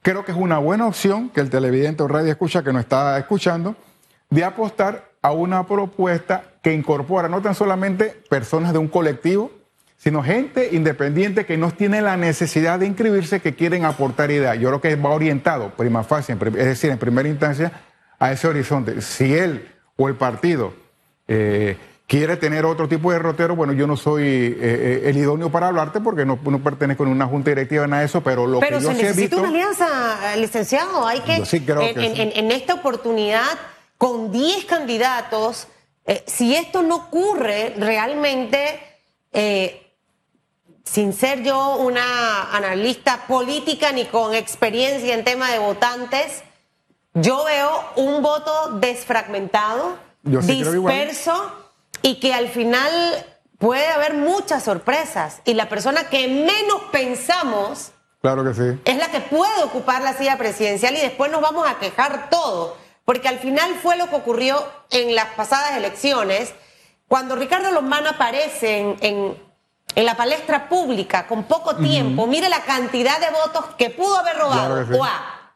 creo 0.01 0.25
que 0.25 0.33
es 0.33 0.37
una 0.37 0.59
buena 0.59 0.85
opción 0.85 1.29
que 1.29 1.39
el 1.39 1.49
televidente 1.49 2.03
o 2.03 2.07
radio 2.09 2.29
escucha 2.29 2.61
que 2.61 2.73
nos 2.73 2.81
está 2.81 3.17
escuchando, 3.17 3.75
de 4.29 4.43
apostar 4.43 5.11
a 5.21 5.31
una 5.31 5.65
propuesta 5.65 6.43
que 6.61 6.73
incorpora 6.73 7.29
no 7.29 7.41
tan 7.41 7.55
solamente 7.55 8.21
personas 8.29 8.73
de 8.73 8.79
un 8.79 8.89
colectivo, 8.89 9.51
sino 9.99 10.23
gente 10.23 10.69
independiente 10.71 11.45
que 11.45 11.57
no 11.57 11.71
tiene 11.71 12.01
la 12.01 12.17
necesidad 12.17 12.79
de 12.79 12.87
inscribirse, 12.87 13.41
que 13.41 13.53
quieren 13.53 13.85
aportar 13.85 14.31
ideas. 14.31 14.57
Yo 14.57 14.69
creo 14.69 14.81
que 14.81 14.95
va 14.95 15.11
orientado, 15.11 15.71
prima 15.75 16.03
facie, 16.03 16.35
es 16.35 16.65
decir, 16.65 16.89
en 16.89 16.97
primera 16.97 17.29
instancia, 17.29 17.71
a 18.17 18.31
ese 18.31 18.47
horizonte. 18.47 19.01
Si 19.01 19.33
él 19.33 19.69
o 19.97 20.07
el 20.07 20.15
partido 20.15 20.73
eh, 21.27 21.77
quiere 22.07 22.37
tener 22.37 22.65
otro 22.65 22.87
tipo 22.87 23.11
de 23.11 23.19
rotero, 23.19 23.55
bueno, 23.55 23.73
yo 23.73 23.85
no 23.85 23.97
soy 23.97 24.23
eh, 24.23 24.57
eh, 24.59 25.01
el 25.05 25.17
idóneo 25.17 25.51
para 25.51 25.67
hablarte 25.67 25.99
porque 25.99 26.25
no, 26.25 26.39
no 26.43 26.63
pertenezco 26.63 27.03
en 27.03 27.09
una 27.09 27.27
junta 27.27 27.51
directiva 27.51 27.85
nada 27.85 28.01
de 28.01 28.07
eso, 28.07 28.21
pero 28.23 28.47
lo 28.47 28.61
que 28.61 28.71
yo 28.71 28.81
se 28.81 28.93
necesita 28.93 29.35
una 29.35 29.49
alianza, 29.49 30.35
licenciado. 30.37 31.05
Hay 31.05 31.19
que, 31.19 31.43
en 31.43 32.51
esta 32.51 32.73
oportunidad 32.73 33.45
con 33.99 34.31
10 34.31 34.63
candidatos, 34.63 35.67
eh, 36.05 36.23
si 36.25 36.55
esto 36.55 36.81
no 36.81 36.95
ocurre 36.95 37.73
realmente, 37.77 38.79
eh, 39.33 39.88
sin 40.89 41.13
ser 41.13 41.43
yo 41.43 41.75
una 41.75 42.55
analista 42.55 43.25
política 43.27 43.91
ni 43.91 44.05
con 44.05 44.33
experiencia 44.33 45.13
en 45.13 45.23
tema 45.23 45.51
de 45.51 45.59
votantes, 45.59 46.41
yo 47.13 47.43
veo 47.43 47.83
un 47.95 48.23
voto 48.23 48.71
desfragmentado, 48.79 49.97
disperso 50.23 51.51
y 52.01 52.19
que 52.19 52.33
al 52.33 52.47
final 52.47 52.91
puede 53.59 53.87
haber 53.87 54.15
muchas 54.15 54.63
sorpresas. 54.63 55.41
Y 55.45 55.53
la 55.53 55.69
persona 55.69 56.09
que 56.09 56.27
menos 56.27 56.81
pensamos 56.91 57.91
claro 58.21 58.43
que 58.43 58.53
sí. 58.53 58.79
es 58.85 58.97
la 58.97 59.09
que 59.11 59.19
puede 59.19 59.63
ocupar 59.63 60.01
la 60.01 60.13
silla 60.13 60.37
presidencial 60.37 60.95
y 60.95 61.01
después 61.01 61.31
nos 61.31 61.41
vamos 61.41 61.67
a 61.67 61.77
quejar 61.77 62.29
todos 62.29 62.73
porque 63.05 63.27
al 63.27 63.39
final 63.39 63.73
fue 63.81 63.97
lo 63.97 64.07
que 64.09 64.15
ocurrió 64.15 64.63
en 64.91 65.15
las 65.15 65.25
pasadas 65.29 65.75
elecciones, 65.75 66.53
cuando 67.07 67.35
Ricardo 67.35 67.71
Lombana 67.71 68.11
aparece 68.11 68.95
en, 69.01 69.48
la 69.95 70.15
palestra 70.15 70.69
pública 70.69 71.27
con 71.27 71.43
poco 71.43 71.75
tiempo, 71.75 72.25
mire 72.27 72.49
la 72.49 72.61
cantidad 72.61 73.19
de 73.19 73.27
votos 73.31 73.75
que 73.77 73.89
pudo 73.89 74.17
haber 74.17 74.37
robado 74.37 74.97
o 74.97 75.03
a 75.03 75.55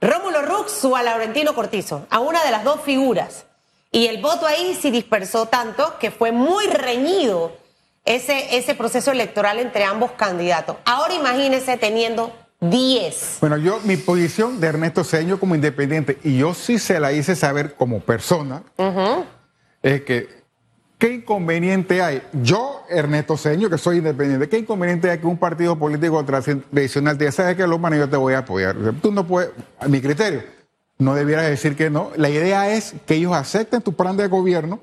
Rómulo 0.00 0.42
Rux 0.42 0.84
o 0.84 0.96
a 0.96 1.02
Laurentino 1.02 1.54
Cortizo, 1.54 2.06
a 2.10 2.18
una 2.18 2.44
de 2.44 2.50
las 2.50 2.64
dos 2.64 2.80
figuras. 2.82 3.46
Y 3.92 4.06
el 4.06 4.20
voto 4.20 4.46
ahí 4.46 4.74
se 4.74 4.90
dispersó 4.90 5.46
tanto 5.46 5.98
que 5.98 6.10
fue 6.10 6.32
muy 6.32 6.66
reñido 6.66 7.56
ese, 8.04 8.56
ese 8.56 8.74
proceso 8.74 9.10
electoral 9.10 9.58
entre 9.58 9.84
ambos 9.84 10.12
candidatos. 10.12 10.76
Ahora 10.84 11.14
imagínese 11.14 11.76
teniendo 11.76 12.32
10. 12.60 13.38
Bueno, 13.40 13.56
yo, 13.58 13.80
mi 13.84 13.96
posición 13.96 14.60
de 14.60 14.68
Ernesto 14.68 15.04
Ceño 15.04 15.38
como 15.38 15.54
independiente, 15.54 16.18
y 16.22 16.38
yo 16.38 16.54
sí 16.54 16.78
se 16.78 16.98
la 17.00 17.12
hice 17.12 17.36
saber 17.36 17.74
como 17.74 18.00
persona, 18.00 18.62
es 19.82 20.02
que, 20.02 20.45
¿qué 20.98 21.14
inconveniente 21.14 22.02
hay? 22.02 22.22
Yo, 22.42 22.84
Ernesto 22.88 23.36
Ceño, 23.36 23.68
que 23.68 23.78
soy 23.78 23.98
independiente, 23.98 24.48
¿qué 24.48 24.58
inconveniente 24.58 25.10
hay 25.10 25.18
que 25.18 25.26
un 25.26 25.38
partido 25.38 25.78
político 25.78 26.24
tradicional 26.24 27.18
diga, 27.18 27.32
¿sabes 27.32 27.56
qué, 27.56 27.66
Lomana? 27.66 27.96
Yo 27.96 28.08
te 28.08 28.16
voy 28.16 28.34
a 28.34 28.38
apoyar. 28.38 28.76
Tú 29.02 29.12
no 29.12 29.26
puedes, 29.26 29.50
a 29.78 29.88
mi 29.88 30.00
criterio, 30.00 30.42
no 30.98 31.14
debieras 31.14 31.46
decir 31.46 31.76
que 31.76 31.90
no. 31.90 32.10
La 32.16 32.28
idea 32.28 32.74
es 32.74 32.94
que 33.06 33.14
ellos 33.14 33.32
acepten 33.32 33.82
tu 33.82 33.94
plan 33.94 34.16
de 34.16 34.28
gobierno 34.28 34.80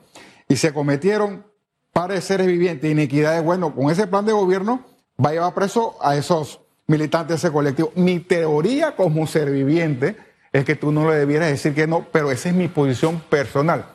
y 0.47 0.57
se 0.57 0.73
cometieron 0.73 1.45
pareceres 1.91 2.47
vivientes, 2.47 2.91
iniquidades. 2.91 3.43
Bueno, 3.43 3.73
con 3.73 3.89
ese 3.91 4.07
plan 4.07 4.25
de 4.25 4.33
gobierno 4.33 4.85
va 5.23 5.29
a 5.29 5.33
llevar 5.33 5.53
preso 5.53 5.95
a 6.01 6.15
esos 6.15 6.59
militante 6.87 7.33
de 7.33 7.37
ese 7.37 7.51
colectivo. 7.51 7.91
Mi 7.95 8.19
teoría 8.19 8.95
como 8.95 9.25
ser 9.25 9.49
viviente 9.49 10.17
es 10.51 10.65
que 10.65 10.75
tú 10.75 10.91
no 10.91 11.09
le 11.09 11.15
debieras 11.15 11.49
decir 11.49 11.73
que 11.73 11.87
no, 11.87 12.05
pero 12.11 12.29
esa 12.29 12.49
es 12.49 12.55
mi 12.55 12.67
posición 12.67 13.19
personal. 13.29 13.85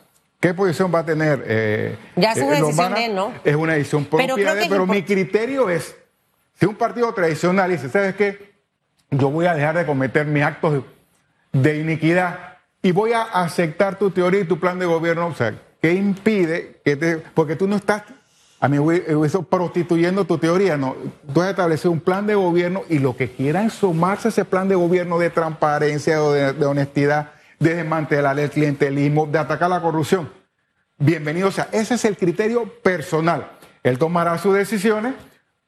¿Qué 0.40 0.54
posición 0.54 0.92
va 0.94 1.00
a 1.00 1.04
tener? 1.04 1.44
Eh, 1.46 1.98
ya 2.16 2.32
es 2.32 2.38
una 2.38 2.58
eh, 2.58 2.62
decisión 2.62 2.94
de 2.94 3.04
él, 3.06 3.14
¿no? 3.14 3.32
Es 3.44 3.56
una 3.56 3.72
decisión 3.74 4.04
propia 4.04 4.34
pero, 4.34 4.54
de 4.54 4.66
pero 4.68 4.86
mi 4.86 5.02
criterio 5.02 5.68
es, 5.68 5.96
si 6.54 6.66
un 6.66 6.76
partido 6.76 7.12
tradicional 7.12 7.70
dice, 7.70 7.88
¿sabes 7.88 8.14
qué? 8.14 8.52
Yo 9.10 9.30
voy 9.30 9.46
a 9.46 9.54
dejar 9.54 9.76
de 9.76 9.86
cometer 9.86 10.26
mis 10.26 10.42
actos 10.42 10.84
de 11.52 11.78
iniquidad 11.78 12.58
y 12.82 12.92
voy 12.92 13.12
a 13.12 13.22
aceptar 13.22 13.98
tu 13.98 14.10
teoría 14.10 14.40
y 14.40 14.44
tu 14.44 14.60
plan 14.60 14.78
de 14.78 14.86
gobierno, 14.86 15.26
o 15.26 15.34
sea, 15.34 15.54
¿qué 15.80 15.92
impide 15.94 16.80
que 16.84 16.96
te... 16.96 17.16
Porque 17.16 17.56
tú 17.56 17.66
no 17.66 17.76
estás 17.76 18.02
a 18.60 18.68
mí 18.68 18.76
eso 19.24 19.42
prostituyendo 19.44 20.24
tu 20.24 20.38
teoría, 20.38 20.76
no. 20.76 20.96
Tú 21.32 21.42
has 21.42 21.50
establecido 21.50 21.92
un 21.92 22.00
plan 22.00 22.26
de 22.26 22.34
gobierno 22.34 22.82
y 22.88 22.98
lo 22.98 23.16
que 23.16 23.30
quieran 23.30 23.70
sumarse 23.70 24.28
a 24.28 24.30
ese 24.30 24.44
plan 24.44 24.68
de 24.68 24.74
gobierno 24.74 25.18
de 25.18 25.30
transparencia 25.30 26.22
o 26.22 26.32
de, 26.32 26.66
honestidad, 26.66 27.30
de 27.58 27.74
desmantelar 27.74 28.38
el 28.38 28.50
clientelismo, 28.50 29.26
de 29.26 29.38
atacar 29.38 29.70
la 29.70 29.80
corrupción. 29.80 30.32
Bienvenido 30.96 31.48
o 31.48 31.52
sea. 31.52 31.68
Ese 31.72 31.94
es 31.94 32.04
el 32.04 32.16
criterio 32.16 32.72
personal. 32.82 33.52
Él 33.82 33.98
tomará 33.98 34.36
sus 34.38 34.54
decisiones, 34.54 35.14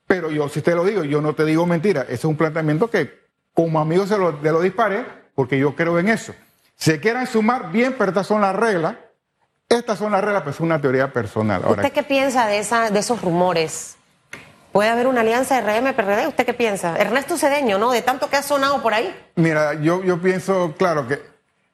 pero 0.06 0.30
yo, 0.30 0.48
si 0.48 0.60
te 0.60 0.74
lo 0.74 0.84
digo, 0.84 1.04
yo 1.04 1.20
no 1.20 1.34
te 1.34 1.44
digo 1.44 1.66
mentira. 1.66 2.02
Ese 2.02 2.14
es 2.14 2.24
un 2.24 2.36
planteamiento 2.36 2.90
que 2.90 3.20
como 3.54 3.80
amigo 3.80 4.06
se 4.06 4.18
lo, 4.18 4.32
lo 4.32 4.60
disparé 4.60 5.04
porque 5.34 5.58
yo 5.58 5.74
creo 5.74 5.98
en 5.98 6.08
eso. 6.08 6.34
Si 6.76 6.98
quieran 6.98 7.26
sumar, 7.26 7.70
bien, 7.70 7.94
pero 7.98 8.10
estas 8.10 8.26
son 8.26 8.40
las 8.40 8.56
reglas 8.56 8.96
estas 9.70 10.00
son 10.00 10.10
las 10.10 10.22
reglas, 10.22 10.42
pues 10.42 10.56
es 10.56 10.60
una 10.60 10.80
teoría 10.80 11.12
personal. 11.12 11.62
¿Usted 11.64 11.92
qué 11.92 12.02
piensa 12.02 12.48
de, 12.48 12.58
esa, 12.58 12.90
de 12.90 12.98
esos 12.98 13.22
rumores? 13.22 13.96
¿Puede 14.72 14.90
haber 14.90 15.06
una 15.06 15.20
alianza 15.20 15.60
de 15.60 15.80
RM-PRD? 15.80 16.26
¿Usted 16.26 16.44
qué 16.44 16.54
piensa? 16.54 16.96
Ernesto 16.98 17.38
Cedeño, 17.38 17.78
¿no? 17.78 17.92
De 17.92 18.02
tanto 18.02 18.28
que 18.28 18.36
ha 18.36 18.42
sonado 18.42 18.82
por 18.82 18.94
ahí. 18.94 19.14
Mira, 19.36 19.74
yo, 19.74 20.02
yo 20.02 20.20
pienso, 20.20 20.74
claro, 20.76 21.06
que 21.06 21.22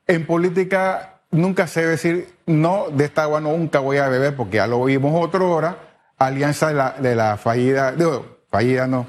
en 0.07 0.27
política 0.27 1.21
nunca 1.31 1.67
se 1.67 1.81
debe 1.81 1.93
decir, 1.93 2.29
no, 2.47 2.87
de 2.91 3.05
esta 3.05 3.23
agua 3.23 3.41
nunca 3.41 3.81
voy 3.81 3.99
a 3.99 4.09
beber, 4.09 4.37
porque 4.37 4.57
ya 4.57 4.67
lo 4.67 4.85
vimos 4.85 5.13
otra 5.15 5.45
hora, 5.45 5.77
alianza 6.19 6.69
de 6.69 6.75
la, 6.75 6.93
de 6.93 7.15
la 7.15 7.37
fallida, 7.37 7.93
de, 7.93 8.21
fallida 8.49 8.87
no, 8.87 9.07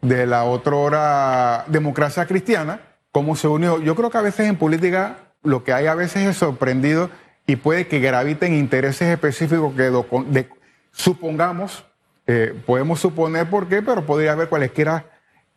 de 0.00 0.26
la 0.26 0.44
otra 0.44 0.76
hora 0.76 1.64
democracia 1.68 2.26
cristiana, 2.26 2.80
cómo 3.12 3.36
se 3.36 3.48
unió. 3.48 3.80
Yo 3.80 3.94
creo 3.94 4.10
que 4.10 4.18
a 4.18 4.22
veces 4.22 4.48
en 4.48 4.56
política 4.56 5.16
lo 5.42 5.64
que 5.64 5.72
hay 5.72 5.86
a 5.86 5.94
veces 5.94 6.26
es 6.26 6.36
sorprendido 6.36 7.10
y 7.46 7.56
puede 7.56 7.86
que 7.86 8.00
graviten 8.00 8.54
intereses 8.54 9.08
específicos 9.08 9.74
que 9.74 10.48
supongamos 10.92 11.84
Eh, 12.24 12.54
podemos 12.66 13.00
suponer 13.00 13.50
por 13.50 13.66
qué, 13.66 13.82
pero 13.82 14.06
podría 14.06 14.32
haber 14.32 14.48
cualesquiera 14.48 15.06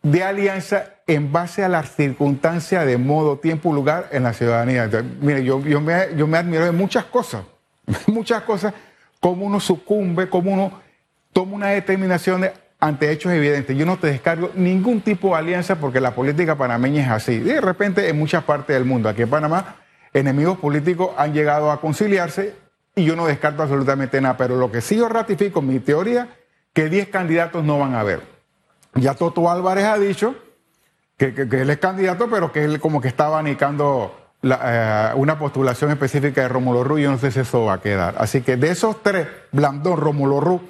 de 0.02 0.22
alianza 0.22 0.94
en 1.06 1.32
base 1.32 1.64
a 1.64 1.68
las 1.68 1.94
circunstancias 1.94 2.86
de 2.86 2.96
modo, 2.96 3.38
tiempo 3.38 3.70
y 3.70 3.74
lugar 3.74 4.08
en 4.12 4.22
la 4.22 4.32
ciudadanía. 4.32 4.88
mire, 5.20 5.44
yo, 5.44 5.60
yo, 5.60 5.80
me, 5.80 6.08
yo 6.16 6.26
me 6.26 6.38
admiro 6.38 6.64
de 6.64 6.72
muchas 6.72 7.04
cosas, 7.04 7.44
muchas 8.06 8.42
cosas, 8.42 8.74
cómo 9.20 9.46
uno 9.46 9.60
sucumbe, 9.60 10.28
cómo 10.28 10.52
uno 10.52 10.80
toma 11.32 11.54
una 11.54 11.68
determinación 11.68 12.50
ante 12.78 13.10
hechos 13.10 13.32
evidentes. 13.32 13.76
Yo 13.76 13.86
no 13.86 13.98
te 13.98 14.08
descargo 14.08 14.50
ningún 14.54 15.00
tipo 15.00 15.30
de 15.30 15.36
alianza 15.36 15.76
porque 15.76 16.00
la 16.00 16.14
política 16.14 16.56
panameña 16.56 17.02
es 17.02 17.10
así. 17.10 17.38
De 17.38 17.60
repente, 17.60 18.08
en 18.08 18.18
muchas 18.18 18.44
partes 18.44 18.74
del 18.74 18.84
mundo, 18.84 19.08
aquí 19.08 19.22
en 19.22 19.30
Panamá, 19.30 19.76
enemigos 20.12 20.58
políticos 20.58 21.10
han 21.16 21.32
llegado 21.32 21.70
a 21.70 21.80
conciliarse 21.80 22.54
y 22.94 23.04
yo 23.04 23.16
no 23.16 23.26
descarto 23.26 23.62
absolutamente 23.62 24.20
nada. 24.20 24.36
Pero 24.36 24.56
lo 24.56 24.70
que 24.70 24.80
sí 24.80 24.96
yo 24.96 25.08
ratifico, 25.08 25.62
mi 25.62 25.78
teoría, 25.78 26.28
que 26.72 26.88
10 26.88 27.08
candidatos 27.08 27.64
no 27.64 27.78
van 27.78 27.94
a 27.94 28.00
haber. 28.00 28.35
Ya 28.96 29.14
Toto 29.14 29.50
Álvarez 29.50 29.84
ha 29.84 29.98
dicho 29.98 30.34
que, 31.16 31.28
él 31.50 31.70
es 31.70 31.78
candidato, 31.78 32.28
pero 32.30 32.52
que 32.52 32.64
él 32.64 32.80
como 32.80 33.00
que 33.00 33.08
está 33.08 33.26
abanicando 33.26 34.14
eh, 34.42 35.10
una 35.14 35.38
postulación 35.38 35.90
específica 35.90 36.42
de 36.42 36.48
Rómulo 36.48 36.84
Rú. 36.84 36.98
Yo 36.98 37.10
no 37.10 37.18
sé 37.18 37.30
si 37.30 37.40
eso 37.40 37.64
va 37.64 37.74
a 37.74 37.80
quedar. 37.80 38.14
Así 38.18 38.42
que 38.42 38.56
de 38.56 38.70
esos 38.70 39.02
tres, 39.02 39.26
Blandón, 39.52 39.98
Rómulo 39.98 40.40
Rú 40.40 40.60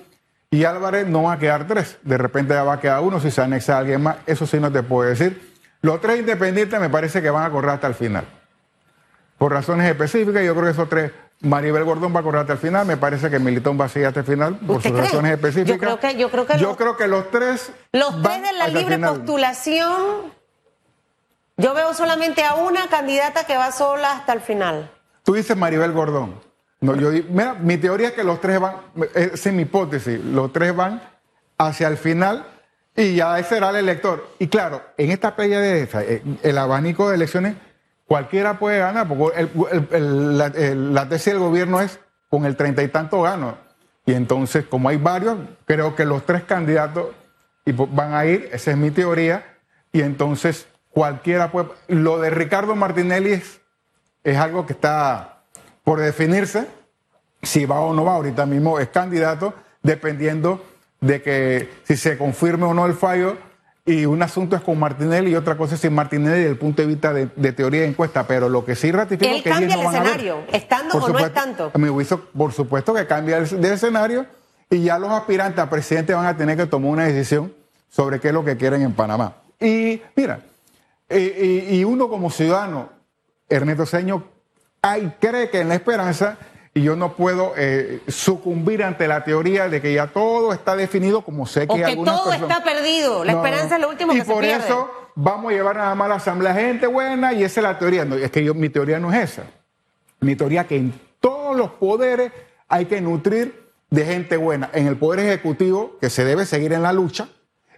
y 0.51 0.65
Álvarez, 0.65 1.07
no 1.07 1.25
va 1.25 1.35
a 1.35 1.39
quedar 1.39 1.67
tres. 1.67 1.99
De 2.03 2.19
repente 2.19 2.55
ya 2.55 2.63
va 2.63 2.75
a 2.75 2.81
quedar 2.81 3.01
uno 3.01 3.21
si 3.21 3.31
se 3.31 3.43
anexa 3.43 3.77
a 3.77 3.79
alguien 3.79 4.03
más. 4.03 4.17
Eso 4.27 4.47
sí 4.47 4.61
no 4.61 4.71
te 4.71 4.83
puedo 4.83 5.09
decir. 5.09 5.55
Los 5.83 6.01
tres 6.01 6.21
independientes 6.21 6.81
me 6.81 6.91
parece 6.91 7.23
que 7.23 7.31
van 7.31 7.45
a 7.45 7.51
correr 7.51 7.71
hasta 7.71 7.87
el 7.87 7.95
final. 7.95 8.25
Por 9.39 9.53
razones 9.53 9.89
específicas, 9.89 10.45
yo 10.45 10.55
creo 10.55 10.65
que 10.65 10.71
esos 10.71 10.89
tres 10.89 11.13
Maribel 11.41 11.85
Gordón 11.85 12.15
va 12.15 12.21
a 12.21 12.23
correr 12.23 12.41
hasta 12.41 12.55
el 12.55 12.59
final. 12.59 12.87
Me 12.87 12.97
parece 12.97 13.31
que 13.31 13.39
Militón 13.39 13.79
va 13.79 13.87
a 13.87 13.89
seguir 13.89 14.09
hasta 14.09 14.21
el 14.21 14.27
final 14.27 14.57
por 14.57 14.83
sus 14.83 14.93
razones 14.93 15.33
específicas. 15.33 15.77
Yo 15.77 15.79
creo 15.79 16.01
que, 16.01 16.17
yo 16.17 16.31
creo 16.31 16.47
que, 16.47 16.59
yo 16.59 16.77
creo 16.77 16.97
que 16.97 17.09
los 17.09 17.31
tres. 17.31 17.73
Los 17.93 18.23
tres 18.23 18.43
de 18.43 18.53
la 18.53 18.69
libre 18.69 18.99
postulación. 18.99 20.35
Yo 21.59 21.73
veo 21.75 21.95
solamente 21.95 22.45
a 22.45 22.55
una 22.55 22.89
candidata 22.89 23.45
que 23.45 23.57
va 23.57 23.73
sola 23.73 24.13
hasta 24.13 24.33
el 24.33 24.41
final. 24.41 24.91
Tú 25.25 25.35
dices 25.35 25.57
Maribel 25.57 25.93
Gordón. 25.93 26.41
No, 26.81 26.95
yo, 26.95 27.11
mira, 27.31 27.55
mi 27.55 27.79
teoría 27.79 28.09
es 28.09 28.15
que 28.15 28.23
los 28.23 28.41
tres 28.41 28.61
van, 28.61 28.77
esa 29.15 29.49
es 29.49 29.55
mi 29.55 29.63
hipótesis, 29.63 30.23
los 30.23 30.53
tres 30.53 30.77
van 30.77 31.03
hacia 31.57 31.89
el 31.89 31.97
final 31.97 32.47
y 32.95 33.17
ya 33.17 33.39
ese 33.39 33.51
será 33.51 33.71
el 33.71 33.77
elector. 33.77 34.29
Y 34.39 34.49
claro, 34.49 34.83
en 34.99 35.11
esta 35.11 35.35
pelea 35.35 35.61
de 35.61 35.83
esa, 35.83 36.03
eh, 36.03 36.23
el 36.43 36.59
abanico 36.59 37.09
de 37.09 37.17
elecciones 37.17 37.57
cualquiera 38.07 38.59
puede 38.59 38.79
ganar, 38.79 39.09
porque 39.09 39.49
la, 39.99 41.09
tesis 41.09 41.33
del 41.33 41.39
gobierno 41.39 41.81
es 41.81 41.99
con 42.29 42.45
el 42.45 42.57
treinta 42.57 42.83
y 42.83 42.89
tanto 42.89 43.23
gano. 43.23 43.59
Y 44.05 44.15
entonces, 44.15 44.65
como 44.65 44.89
hay 44.89 44.97
varios, 44.97 45.37
creo 45.65 45.95
que 45.97 46.05
los 46.05 46.25
tres 46.25 46.45
candidatos 46.45 47.07
van 47.67 48.15
a 48.15 48.25
ir, 48.25 48.49
esa 48.53 48.71
es 48.71 48.77
mi 48.77 48.91
teoría, 48.91 49.45
y 49.93 50.03
entonces 50.03 50.69
cualquiera 50.91 51.51
puede... 51.51 51.71
Lo 51.89 52.19
de 52.19 52.31
Ricardo 52.31 52.77
Martinelli 52.77 53.33
es, 53.33 53.61
es 54.23 54.37
algo 54.37 54.67
que 54.67 54.73
está 54.73 55.43
por 55.83 55.99
definirse, 56.01 56.69
si 57.43 57.67
va 57.67 57.81
o 57.81 57.93
no 57.93 58.05
va, 58.05 58.15
ahorita 58.15 58.47
mismo 58.47 58.79
es 58.79 58.89
candidato, 58.89 59.55
dependiendo 59.83 60.65
de 61.01 61.23
que 61.23 61.71
si 61.85 61.97
se 61.97 62.17
confirme 62.17 62.65
o 62.65 62.75
no 62.75 62.87
el 62.87 62.95
fallo 62.95 63.37
y 63.89 64.05
un 64.05 64.21
asunto 64.21 64.57
es 64.57 64.63
con 64.63 64.77
Martinelli 64.81 65.31
y 65.31 65.37
otra 65.37 65.57
cosa 65.57 65.77
es 65.77 65.81
sin 65.81 65.95
Martinelli 65.95 66.39
desde 66.39 66.51
el 66.51 66.59
punto 66.59 66.83
de 66.83 66.89
vista 66.89 67.13
de, 67.13 67.53
teoría 67.53 67.83
de 67.83 67.87
encuesta, 67.87 68.27
pero 68.27 68.49
lo 68.49 68.65
que 68.65 68.75
sí 68.75 68.91
ratifico 68.91 69.33
es 69.33 69.45
que 69.45 69.49
cambia 69.49 69.77
el 69.77 69.81
escenario, 69.81 70.39
estando 70.53 70.99
o 70.99 71.09
no 71.09 71.19
es 71.21 71.33
tanto. 71.33 71.71
A 71.73 71.79
mi 71.79 71.89
juicio, 71.89 72.29
por 72.37 72.53
supuesto 72.53 72.93
que 72.93 73.07
cambia 73.07 73.39
el, 73.39 73.65
escenario 73.65 74.27
y 74.69 74.83
ya 74.83 74.99
los 74.99 75.11
aspirantes 75.13 75.61
a 75.61 75.71
presidente 75.71 76.15
van 76.15 76.27
a 76.27 76.37
tener 76.37 76.57
que 76.57 76.67
tomar 76.67 76.91
una 76.91 77.05
decisión 77.05 77.55
sobre 77.89 78.19
qué 78.19 78.29
es 78.29 78.35
lo 78.35 78.45
que 78.45 78.57
quieren 78.57 78.83
en 78.83 78.93
Panamá. 78.93 79.37
Y 79.61 80.03
mira, 80.17 80.41
y, 81.09 81.85
uno 81.85 82.09
como 82.09 82.29
ciudadano, 82.31 82.89
Ernesto 83.49 83.87
Seño, 83.87 84.25
hay, 84.83 85.15
cree 85.21 85.49
que 85.49 85.61
en 85.61 85.69
la 85.69 85.77
esperanza 85.77 86.37
y 86.77 86.83
yo 86.83 86.95
no 86.95 87.15
puedo 87.15 87.55
eh, 87.57 88.03
sucumbir 88.07 88.85
ante 88.85 89.09
la 89.09 89.25
teoría 89.25 89.67
de 89.67 89.81
que 89.81 89.95
ya 89.95 90.09
todo 90.09 90.53
está 90.53 90.77
definido 90.77 91.23
como 91.23 91.47
sé 91.47 91.67
que, 91.67 91.73
o 91.73 91.77
que 91.77 91.97
todo 91.97 92.31
está 92.35 92.63
perdido. 92.63 93.25
La 93.25 93.33
esperanza 93.33 93.77
es 93.77 93.81
lo 93.81 93.89
último 93.89 94.13
que 94.13 94.19
se 94.19 94.25
pierde. 94.27 94.49
Y 94.49 94.53
por 94.53 94.63
eso 94.63 94.91
vamos 95.15 95.53
a 95.53 95.55
llevar 95.55 95.77
nada 95.77 95.95
más 95.95 96.05
a 96.05 96.09
la 96.11 96.15
asamblea 96.17 96.53
gente 96.53 96.87
buena 96.87 97.33
y 97.33 97.45
esa 97.45 97.61
es 97.61 97.65
la 97.65 97.79
teoría. 97.79 98.05
No, 98.05 98.17
es 98.17 98.31
que 98.31 98.45
yo, 98.45 98.53
mi 98.53 98.69
teoría 98.69 98.99
no 98.99 99.11
es 99.11 99.31
esa. 99.31 99.45
Mi 100.21 100.37
teoría 100.37 100.61
es 100.61 100.67
que 100.67 100.77
en 100.77 100.93
todos 101.19 101.57
los 101.57 101.71
poderes 101.71 102.31
hay 102.69 102.85
que 102.85 103.01
nutrir 103.01 103.71
de 103.89 104.05
gente 104.05 104.37
buena. 104.37 104.69
En 104.75 104.87
el 104.87 104.99
poder 104.99 105.21
ejecutivo, 105.21 105.97
que 105.99 106.11
se 106.11 106.27
debe 106.27 106.45
seguir 106.45 106.75
en 106.75 106.83
la 106.83 106.93
lucha. 106.93 107.29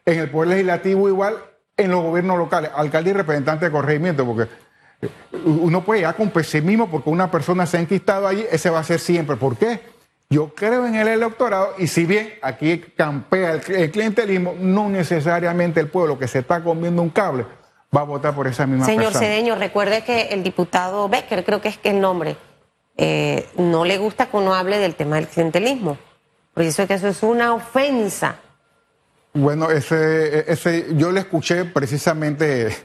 En 0.06 0.18
el 0.18 0.28
poder 0.28 0.48
legislativo 0.48 1.08
igual. 1.08 1.37
En 1.76 1.92
los 1.92 2.02
gobiernos 2.02 2.37
locales, 2.37 2.72
alcalde 2.74 3.11
y 3.11 3.12
representante 3.12 3.66
de 3.66 3.70
corregimiento, 3.70 4.26
porque 4.26 4.48
uno 5.44 5.84
puede 5.84 6.00
llegar 6.00 6.16
con 6.16 6.30
pesimismo 6.30 6.90
porque 6.90 7.11
una 7.11 7.30
persona 7.30 7.66
se 7.66 7.76
ha 7.76 7.80
enquistado 7.80 8.26
allí, 8.26 8.44
ese 8.50 8.70
va 8.70 8.80
a 8.80 8.84
ser 8.84 8.98
siempre. 8.98 9.37
¿Por 9.37 9.56
qué? 9.56 9.80
Yo 10.30 10.54
creo 10.54 10.87
en 10.87 10.94
el 10.94 11.08
electorado 11.08 11.74
y 11.78 11.87
si 11.87 12.04
bien 12.04 12.34
aquí 12.42 12.78
campea 12.96 13.52
el, 13.52 13.90
clientelismo, 13.90 14.54
no 14.58 14.88
necesariamente 14.88 15.80
el 15.80 15.88
pueblo 15.88 16.18
que 16.18 16.28
se 16.28 16.40
está 16.40 16.62
comiendo 16.62 17.00
un 17.00 17.11
cable 17.11 17.46
va 17.96 18.02
a 18.02 18.04
votar 18.04 18.34
por 18.34 18.46
esa 18.46 18.66
misma 18.66 18.84
Señor 18.84 19.04
persona. 19.04 19.20
Señor 19.20 19.37
Cedeño, 19.37 19.54
recuerde 19.56 20.04
que 20.04 20.28
el 20.28 20.42
diputado 20.42 21.08
Becker, 21.08 21.44
creo 21.44 21.62
que 21.62 21.68
es 21.68 21.80
el 21.84 22.00
nombre, 22.00 22.37
eh, 22.98 23.48
no 23.56 23.87
le 23.87 23.96
gusta 23.96 24.26
que 24.26 24.37
uno 24.37 24.54
hable 24.54 24.78
del 24.78 24.96
tema 24.96 25.16
del 25.16 25.28
clientelismo. 25.28 25.96
Por 26.52 26.64
eso 26.64 26.82
es 26.82 26.88
que 26.88 26.94
eso 26.94 27.08
es 27.08 27.22
una 27.22 27.54
ofensa. 27.54 28.40
Bueno, 29.32 29.70
ese, 29.70 30.50
ese, 30.50 30.88
yo 30.96 31.11
le 31.12 31.20
escuché 31.20 31.64
precisamente 31.64 32.76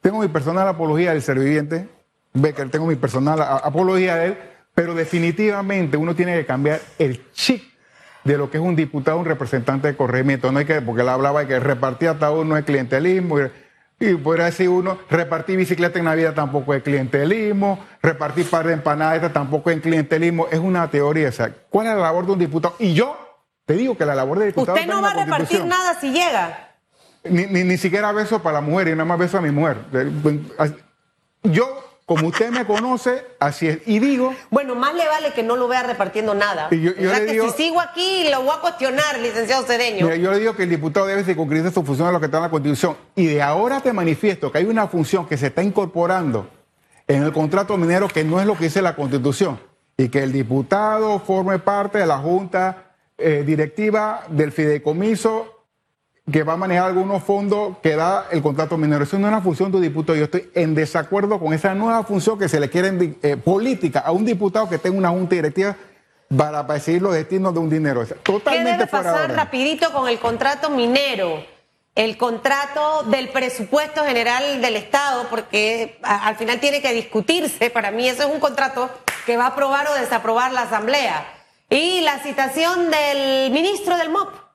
tengo 0.00 0.20
mi 0.20 0.28
personal 0.28 0.68
apología 0.68 1.12
del 1.12 1.22
serviviente, 1.22 1.88
Becker, 2.34 2.70
tengo 2.70 2.86
mi 2.86 2.96
personal 2.96 3.40
apología 3.40 4.16
de 4.16 4.26
él, 4.26 4.38
pero 4.74 4.94
definitivamente 4.94 5.96
uno 5.96 6.14
tiene 6.14 6.36
que 6.36 6.46
cambiar 6.46 6.80
el 6.98 7.32
chip 7.32 7.62
de 8.24 8.36
lo 8.36 8.50
que 8.50 8.58
es 8.58 8.62
un 8.62 8.76
diputado, 8.76 9.18
un 9.18 9.24
representante 9.24 9.88
de 9.88 9.96
corregimiento. 9.96 10.52
No 10.52 10.58
hay 10.58 10.66
que, 10.66 10.80
porque 10.82 11.02
él 11.02 11.08
hablaba 11.08 11.40
de 11.40 11.46
que 11.48 11.60
repartir 11.60 12.08
ataúd 12.08 12.44
no 12.44 12.56
es 12.56 12.64
clientelismo. 12.64 13.38
Y, 13.98 14.14
podría 14.14 14.44
decir 14.44 14.68
uno, 14.68 14.98
repartir 15.10 15.56
bicicleta 15.56 15.98
en 15.98 16.04
Navidad 16.04 16.34
tampoco 16.34 16.74
es 16.74 16.82
clientelismo, 16.82 17.84
repartir 18.00 18.48
par 18.48 18.66
de 18.66 18.74
empanadas 18.74 19.32
tampoco 19.32 19.70
es 19.70 19.80
clientelismo. 19.80 20.46
Es 20.52 20.60
una 20.60 20.88
teoría. 20.90 21.30
O 21.30 21.32
sea, 21.32 21.52
¿cuál 21.70 21.88
es 21.88 21.94
la 21.94 22.02
labor 22.02 22.26
de 22.26 22.32
un 22.32 22.38
diputado? 22.38 22.76
Y 22.78 22.94
yo 22.94 23.18
te 23.64 23.74
digo 23.74 23.96
que 23.96 24.04
la 24.04 24.14
labor 24.14 24.38
del 24.38 24.48
diputado. 24.48 24.78
Usted 24.78 24.88
no 24.88 25.02
va 25.02 25.10
a 25.10 25.24
repartir 25.24 25.64
nada 25.64 25.98
si 25.98 26.12
llega. 26.12 26.67
Ni, 27.30 27.46
ni, 27.46 27.78
siquiera 27.78 28.12
beso 28.12 28.42
para 28.42 28.54
la 28.54 28.60
mujer 28.60 28.88
y 28.88 28.90
nada 28.92 29.04
más 29.04 29.18
beso 29.18 29.38
a 29.38 29.40
mi 29.40 29.50
mujer. 29.50 29.78
Yo, 31.42 31.84
como 32.06 32.28
usted 32.28 32.50
me 32.50 32.64
conoce, 32.64 33.24
así 33.38 33.68
es. 33.68 33.80
Y 33.86 33.98
digo. 33.98 34.34
Bueno, 34.50 34.74
más 34.74 34.94
le 34.94 35.06
vale 35.06 35.32
que 35.32 35.42
no 35.42 35.56
lo 35.56 35.68
vea 35.68 35.82
repartiendo 35.82 36.34
nada. 36.34 36.68
yo, 36.70 36.94
que 36.94 37.40
si 37.42 37.50
sigo 37.64 37.80
aquí, 37.80 38.28
lo 38.30 38.42
voy 38.42 38.54
a 38.56 38.60
cuestionar, 38.60 39.18
licenciado 39.18 39.64
Cedeño. 39.64 40.14
yo 40.14 40.32
le 40.32 40.38
digo 40.38 40.56
que 40.56 40.64
el 40.64 40.70
diputado 40.70 41.06
debe 41.06 41.24
circunscribirse 41.24 41.72
su 41.72 41.84
función 41.84 42.08
a 42.08 42.12
lo 42.12 42.20
que 42.20 42.26
está 42.26 42.38
en 42.38 42.44
la 42.44 42.50
Constitución. 42.50 42.96
Y 43.14 43.26
de 43.26 43.42
ahora 43.42 43.80
te 43.80 43.92
manifiesto 43.92 44.50
que 44.50 44.58
hay 44.58 44.64
una 44.64 44.88
función 44.88 45.26
que 45.26 45.36
se 45.36 45.48
está 45.48 45.62
incorporando 45.62 46.48
en 47.06 47.22
el 47.22 47.32
contrato 47.32 47.76
minero 47.76 48.08
que 48.08 48.24
no 48.24 48.40
es 48.40 48.46
lo 48.46 48.56
que 48.56 48.64
dice 48.64 48.82
la 48.82 48.96
Constitución. 48.96 49.60
Y 49.96 50.08
que 50.10 50.22
el 50.22 50.32
diputado 50.32 51.18
forme 51.18 51.58
parte 51.58 51.98
de 51.98 52.06
la 52.06 52.18
Junta 52.18 52.94
eh, 53.16 53.42
Directiva 53.44 54.22
del 54.28 54.52
Fideicomiso 54.52 55.57
que 56.30 56.42
va 56.42 56.54
a 56.54 56.56
manejar 56.56 56.86
algunos 56.86 57.22
fondos 57.22 57.78
que 57.82 57.96
da 57.96 58.26
el 58.30 58.42
contrato 58.42 58.76
minero. 58.76 59.04
Eso 59.04 59.18
no 59.18 59.26
es 59.26 59.32
una 59.32 59.42
función 59.42 59.70
de 59.70 59.78
un 59.78 59.82
diputado. 59.82 60.18
Yo 60.18 60.24
estoy 60.24 60.50
en 60.54 60.74
desacuerdo 60.74 61.38
con 61.38 61.52
esa 61.52 61.74
nueva 61.74 62.02
función 62.04 62.38
que 62.38 62.48
se 62.48 62.60
le 62.60 62.68
quiere 62.68 63.16
eh, 63.22 63.36
política 63.36 64.00
a 64.00 64.12
un 64.12 64.24
diputado 64.24 64.68
que 64.68 64.78
tenga 64.78 64.98
una 64.98 65.10
junta 65.10 65.34
directiva 65.34 65.76
para 66.36 66.62
decidir 66.62 67.02
los 67.02 67.14
destinos 67.14 67.54
de 67.54 67.60
un 67.60 67.70
dinero. 67.70 68.04
Totalmente 68.22 68.70
¿Qué 68.70 68.76
debe 68.76 68.86
pasar 68.86 69.32
rapidito 69.32 69.92
con 69.92 70.08
el 70.08 70.18
contrato 70.18 70.70
minero? 70.70 71.42
El 71.94 72.16
contrato 72.16 73.04
del 73.04 73.28
presupuesto 73.30 74.04
general 74.04 74.60
del 74.60 74.76
Estado, 74.76 75.26
porque 75.30 75.98
al 76.02 76.36
final 76.36 76.60
tiene 76.60 76.80
que 76.80 76.92
discutirse. 76.92 77.70
Para 77.70 77.90
mí 77.90 78.08
eso 78.08 78.22
es 78.22 78.28
un 78.32 78.38
contrato 78.38 78.88
que 79.26 79.36
va 79.36 79.44
a 79.44 79.48
aprobar 79.48 79.88
o 79.88 79.94
desaprobar 79.94 80.52
la 80.52 80.62
Asamblea. 80.62 81.26
Y 81.70 82.02
la 82.02 82.18
citación 82.18 82.90
del 82.90 83.50
ministro 83.50 83.96
del 83.96 84.10
MOP 84.10 84.47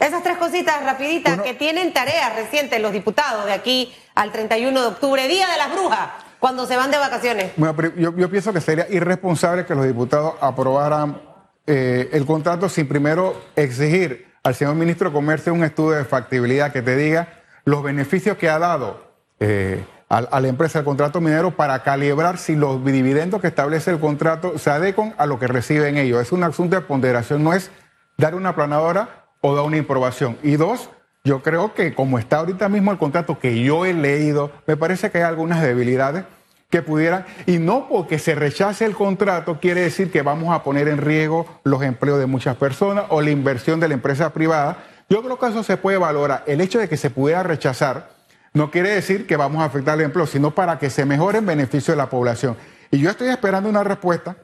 esas 0.00 0.22
tres 0.22 0.36
cositas 0.38 0.84
rapiditas 0.84 1.40
que 1.40 1.54
tienen 1.54 1.92
tareas 1.92 2.34
recientes 2.34 2.80
los 2.80 2.92
diputados 2.92 3.46
de 3.46 3.52
aquí 3.52 3.94
al 4.14 4.32
31 4.32 4.80
de 4.80 4.86
octubre, 4.86 5.28
Día 5.28 5.48
de 5.48 5.56
las 5.56 5.72
Brujas, 5.72 6.10
cuando 6.38 6.66
se 6.66 6.76
van 6.76 6.90
de 6.90 6.98
vacaciones. 6.98 7.52
Bueno, 7.56 7.92
yo, 7.96 8.30
pienso 8.30 8.52
que 8.52 8.60
sería 8.60 8.86
irresponsable 8.90 9.64
que 9.66 9.74
los 9.74 9.86
diputados 9.86 10.34
aprobaran 10.40 11.20
eh, 11.66 12.10
el 12.12 12.26
contrato 12.26 12.68
sin 12.68 12.86
primero 12.86 13.42
exigir 13.56 14.34
al 14.42 14.54
señor 14.54 14.74
ministro 14.74 15.08
de 15.08 15.14
Comercio 15.14 15.54
un 15.54 15.64
estudio 15.64 15.92
de 15.92 16.04
factibilidad 16.04 16.72
que 16.72 16.82
te 16.82 16.96
diga 16.96 17.40
los 17.64 17.82
beneficios 17.82 18.36
que 18.36 18.50
ha 18.50 18.58
dado 18.58 19.14
eh, 19.40 19.84
a, 20.10 20.40
la 20.40 20.48
empresa 20.48 20.78
el 20.78 20.84
contrato 20.84 21.20
minero 21.20 21.56
para 21.56 21.82
calibrar 21.82 22.38
si 22.38 22.54
los 22.54 22.84
dividendos 22.84 23.40
que 23.40 23.48
establece 23.48 23.90
el 23.90 23.98
contrato 23.98 24.58
se 24.58 24.70
adecuan 24.70 25.14
a 25.18 25.26
lo 25.26 25.38
que 25.38 25.46
reciben 25.46 25.96
ellos. 25.96 26.20
Es 26.20 26.30
un 26.30 26.44
asunto 26.44 26.76
de 26.76 26.82
ponderación, 26.82 27.42
no 27.42 27.52
es 27.52 27.70
dar 28.16 28.34
una 28.34 28.54
planadora 28.54 29.23
o 29.46 29.54
da 29.54 29.60
una 29.60 29.76
improbación. 29.76 30.38
Y 30.42 30.56
dos, 30.56 30.88
yo 31.22 31.42
creo 31.42 31.74
que 31.74 31.94
como 31.94 32.18
está 32.18 32.38
ahorita 32.38 32.70
mismo 32.70 32.92
el 32.92 32.96
contrato 32.96 33.38
que 33.38 33.62
yo 33.62 33.84
he 33.84 33.92
leído, 33.92 34.50
me 34.66 34.74
parece 34.74 35.10
que 35.10 35.18
hay 35.18 35.24
algunas 35.24 35.60
debilidades 35.60 36.24
que 36.70 36.80
pudieran, 36.80 37.26
y 37.44 37.58
no 37.58 37.86
porque 37.86 38.18
se 38.18 38.34
rechace 38.34 38.86
el 38.86 38.94
contrato 38.94 39.60
quiere 39.60 39.82
decir 39.82 40.10
que 40.10 40.22
vamos 40.22 40.54
a 40.54 40.62
poner 40.62 40.88
en 40.88 40.96
riesgo 40.96 41.46
los 41.62 41.82
empleos 41.82 42.18
de 42.18 42.24
muchas 42.24 42.56
personas 42.56 43.04
o 43.10 43.20
la 43.20 43.30
inversión 43.30 43.80
de 43.80 43.88
la 43.88 43.94
empresa 43.94 44.32
privada. 44.32 44.78
Yo 45.10 45.22
creo 45.22 45.38
que 45.38 45.46
eso 45.46 45.62
se 45.62 45.76
puede 45.76 45.98
valorar. 45.98 46.42
El 46.46 46.62
hecho 46.62 46.78
de 46.78 46.88
que 46.88 46.96
se 46.96 47.10
pudiera 47.10 47.42
rechazar 47.42 48.08
no 48.54 48.70
quiere 48.70 48.88
decir 48.88 49.26
que 49.26 49.36
vamos 49.36 49.60
a 49.62 49.66
afectar 49.66 49.98
el 49.98 50.06
empleo, 50.06 50.26
sino 50.26 50.54
para 50.54 50.78
que 50.78 50.88
se 50.88 51.04
mejore 51.04 51.38
en 51.38 51.46
beneficio 51.46 51.92
de 51.92 51.98
la 51.98 52.08
población. 52.08 52.56
Y 52.90 52.98
yo 52.98 53.10
estoy 53.10 53.28
esperando 53.28 53.68
una 53.68 53.84
respuesta 53.84 54.36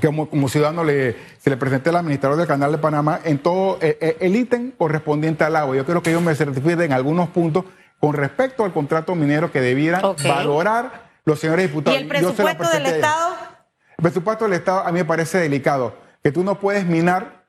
que 0.00 0.06
como, 0.06 0.48
ciudadano 0.48 0.84
le, 0.84 1.16
se 1.38 1.50
le 1.50 1.56
presenté 1.56 1.90
al 1.90 1.96
administrador 1.96 2.38
del 2.38 2.46
Canal 2.46 2.72
de 2.72 2.78
Panamá 2.78 3.20
en 3.24 3.38
todo 3.38 3.78
eh, 3.80 3.98
eh, 4.00 4.16
el 4.20 4.36
ítem 4.36 4.70
correspondiente 4.72 5.44
al 5.44 5.56
agua. 5.56 5.76
Yo 5.76 5.84
creo 5.84 6.02
que 6.02 6.10
ellos 6.10 6.22
me 6.22 6.34
certifiquen 6.34 6.82
en 6.82 6.92
algunos 6.92 7.28
puntos 7.28 7.64
con 8.00 8.14
respecto 8.14 8.64
al 8.64 8.72
contrato 8.72 9.14
minero 9.14 9.52
que 9.52 9.60
debieran 9.60 10.02
valorar 10.24 11.10
los 11.24 11.38
señores 11.38 11.68
diputados. 11.68 11.98
¿Y 11.98 12.02
el 12.02 12.08
presupuesto 12.08 12.68
del 12.70 12.86
Estado? 12.86 13.34
El 13.98 14.02
presupuesto 14.02 14.44
del 14.44 14.54
Estado 14.54 14.80
a 14.80 14.92
mí 14.92 14.98
me 14.98 15.04
parece 15.04 15.38
delicado, 15.38 15.94
que 16.22 16.32
tú 16.32 16.42
no 16.42 16.58
puedes 16.58 16.86
minar 16.86 17.44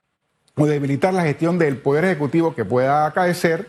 o 0.55 0.65
debilitar 0.65 1.13
la 1.13 1.23
gestión 1.23 1.57
del 1.57 1.77
Poder 1.77 2.05
Ejecutivo 2.05 2.53
que 2.53 2.65
pueda 2.65 3.07
acaecer 3.07 3.67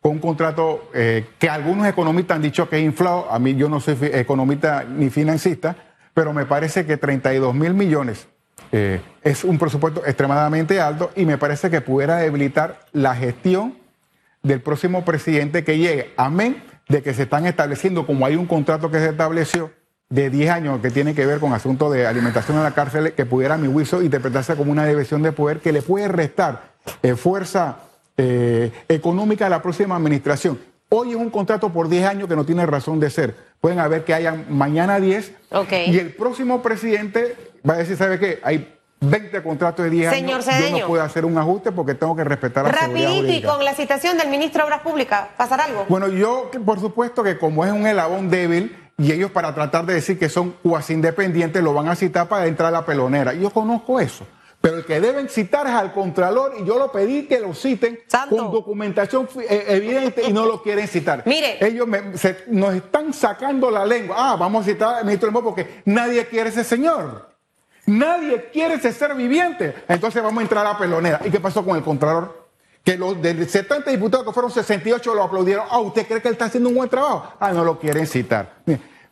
con 0.00 0.12
un 0.12 0.18
contrato 0.18 0.88
eh, 0.94 1.26
que 1.38 1.48
algunos 1.48 1.86
economistas 1.86 2.36
han 2.36 2.42
dicho 2.42 2.68
que 2.68 2.78
es 2.78 2.84
inflado. 2.84 3.30
A 3.30 3.38
mí 3.38 3.54
yo 3.54 3.68
no 3.68 3.80
soy 3.80 3.96
economista 4.00 4.84
ni 4.84 5.10
financista, 5.10 5.76
pero 6.20 6.34
me 6.34 6.44
parece 6.44 6.84
que 6.84 6.98
32 6.98 7.54
mil 7.54 7.72
millones 7.72 8.28
eh, 8.72 9.00
es 9.22 9.42
un 9.42 9.58
presupuesto 9.58 10.02
extremadamente 10.04 10.78
alto 10.78 11.10
y 11.16 11.24
me 11.24 11.38
parece 11.38 11.70
que 11.70 11.80
pudiera 11.80 12.18
debilitar 12.18 12.78
la 12.92 13.16
gestión 13.16 13.78
del 14.42 14.60
próximo 14.60 15.02
presidente 15.02 15.64
que 15.64 15.78
llegue. 15.78 16.12
Amén 16.18 16.62
de 16.90 17.02
que 17.02 17.14
se 17.14 17.22
están 17.22 17.46
estableciendo, 17.46 18.04
como 18.04 18.26
hay 18.26 18.36
un 18.36 18.44
contrato 18.44 18.90
que 18.90 18.98
se 18.98 19.08
estableció 19.08 19.70
de 20.10 20.28
10 20.28 20.50
años 20.50 20.80
que 20.82 20.90
tiene 20.90 21.14
que 21.14 21.24
ver 21.24 21.40
con 21.40 21.54
asuntos 21.54 21.90
de 21.90 22.06
alimentación 22.06 22.58
en 22.58 22.64
la 22.64 22.72
cárcel, 22.72 23.14
que 23.14 23.24
pudiera, 23.24 23.54
a 23.54 23.58
mi 23.58 23.72
juicio, 23.72 24.02
interpretarse 24.02 24.56
como 24.56 24.72
una 24.72 24.84
división 24.84 25.22
de 25.22 25.32
poder 25.32 25.60
que 25.60 25.72
le 25.72 25.80
puede 25.80 26.06
restar 26.06 26.74
eh, 27.02 27.14
fuerza 27.14 27.78
eh, 28.18 28.70
económica 28.90 29.46
a 29.46 29.48
la 29.48 29.62
próxima 29.62 29.96
administración. 29.96 30.58
Hoy 30.92 31.10
es 31.10 31.16
un 31.16 31.30
contrato 31.30 31.72
por 31.72 31.88
10 31.88 32.04
años 32.04 32.28
que 32.28 32.34
no 32.34 32.44
tiene 32.44 32.66
razón 32.66 32.98
de 32.98 33.10
ser. 33.10 33.36
Pueden 33.60 33.78
haber 33.78 34.04
que 34.04 34.12
haya 34.12 34.34
mañana 34.48 34.98
10 34.98 35.32
y 35.86 35.98
el 35.98 36.12
próximo 36.14 36.62
presidente 36.62 37.36
va 37.68 37.74
a 37.74 37.76
decir, 37.76 37.96
¿sabe 37.96 38.18
qué? 38.18 38.40
Hay 38.42 38.76
20 38.98 39.40
contratos 39.44 39.84
de 39.84 39.90
10 39.90 40.12
años. 40.12 40.46
Yo 40.46 40.78
no 40.78 40.86
puedo 40.88 41.02
hacer 41.04 41.24
un 41.24 41.38
ajuste 41.38 41.70
porque 41.70 41.94
tengo 41.94 42.16
que 42.16 42.24
respetar 42.24 42.64
la 42.64 42.72
Rapidito 42.72 43.32
y 43.32 43.40
con 43.40 43.64
la 43.64 43.72
citación 43.74 44.18
del 44.18 44.30
ministro 44.30 44.62
de 44.62 44.66
Obras 44.66 44.80
Públicas, 44.80 45.28
¿pasar 45.36 45.60
algo? 45.60 45.86
Bueno, 45.88 46.08
yo 46.08 46.50
por 46.66 46.80
supuesto 46.80 47.22
que 47.22 47.38
como 47.38 47.64
es 47.64 47.70
un 47.70 47.86
elabón 47.86 48.28
débil 48.28 48.76
y 48.98 49.12
ellos 49.12 49.30
para 49.30 49.54
tratar 49.54 49.86
de 49.86 49.94
decir 49.94 50.18
que 50.18 50.28
son 50.28 50.56
cuasi 50.60 50.94
independientes 50.94 51.62
lo 51.62 51.72
van 51.72 51.88
a 51.88 51.94
citar 51.94 52.26
para 52.28 52.48
entrar 52.48 52.70
a 52.70 52.72
la 52.72 52.84
pelonera. 52.84 53.32
Yo 53.32 53.50
conozco 53.50 54.00
eso. 54.00 54.26
Pero 54.60 54.76
el 54.76 54.84
que 54.84 55.00
deben 55.00 55.28
citar 55.28 55.66
es 55.66 55.72
al 55.72 55.92
Contralor 55.92 56.54
y 56.60 56.66
yo 56.66 56.78
lo 56.78 56.92
pedí 56.92 57.26
que 57.26 57.40
lo 57.40 57.54
citen 57.54 57.98
con 58.28 58.52
documentación 58.52 59.26
eh, 59.48 59.64
evidente 59.68 60.22
y 60.28 60.32
no 60.34 60.44
lo 60.44 60.62
quieren 60.62 60.86
citar. 60.86 61.22
Mire. 61.26 61.64
Ellos 61.64 61.88
nos 62.48 62.74
están 62.74 63.14
sacando 63.14 63.70
la 63.70 63.86
lengua. 63.86 64.16
Ah, 64.18 64.36
vamos 64.36 64.62
a 64.62 64.70
citar 64.70 64.96
al 64.96 65.04
ministro 65.06 65.30
del 65.30 65.42
porque 65.42 65.82
nadie 65.86 66.26
quiere 66.26 66.50
ese 66.50 66.62
señor. 66.62 67.30
Nadie 67.86 68.50
quiere 68.52 68.74
ese 68.74 68.92
ser 68.92 69.14
viviente. 69.14 69.74
Entonces 69.88 70.22
vamos 70.22 70.40
a 70.40 70.42
entrar 70.42 70.66
a 70.66 70.76
pelonera. 70.76 71.20
¿Y 71.24 71.30
qué 71.30 71.40
pasó 71.40 71.64
con 71.64 71.76
el 71.76 71.82
Contralor? 71.82 72.48
Que 72.84 72.98
los 72.98 73.20
de 73.20 73.48
70 73.48 73.90
diputados 73.90 74.26
que 74.26 74.32
fueron 74.32 74.50
68 74.50 75.14
lo 75.14 75.22
aplaudieron. 75.22 75.64
Ah, 75.70 75.80
¿usted 75.80 76.06
cree 76.06 76.20
que 76.20 76.28
él 76.28 76.32
está 76.32 76.46
haciendo 76.46 76.68
un 76.68 76.74
buen 76.74 76.90
trabajo? 76.90 77.32
Ah, 77.40 77.50
no 77.52 77.64
lo 77.64 77.78
quieren 77.78 78.06
citar. 78.06 78.56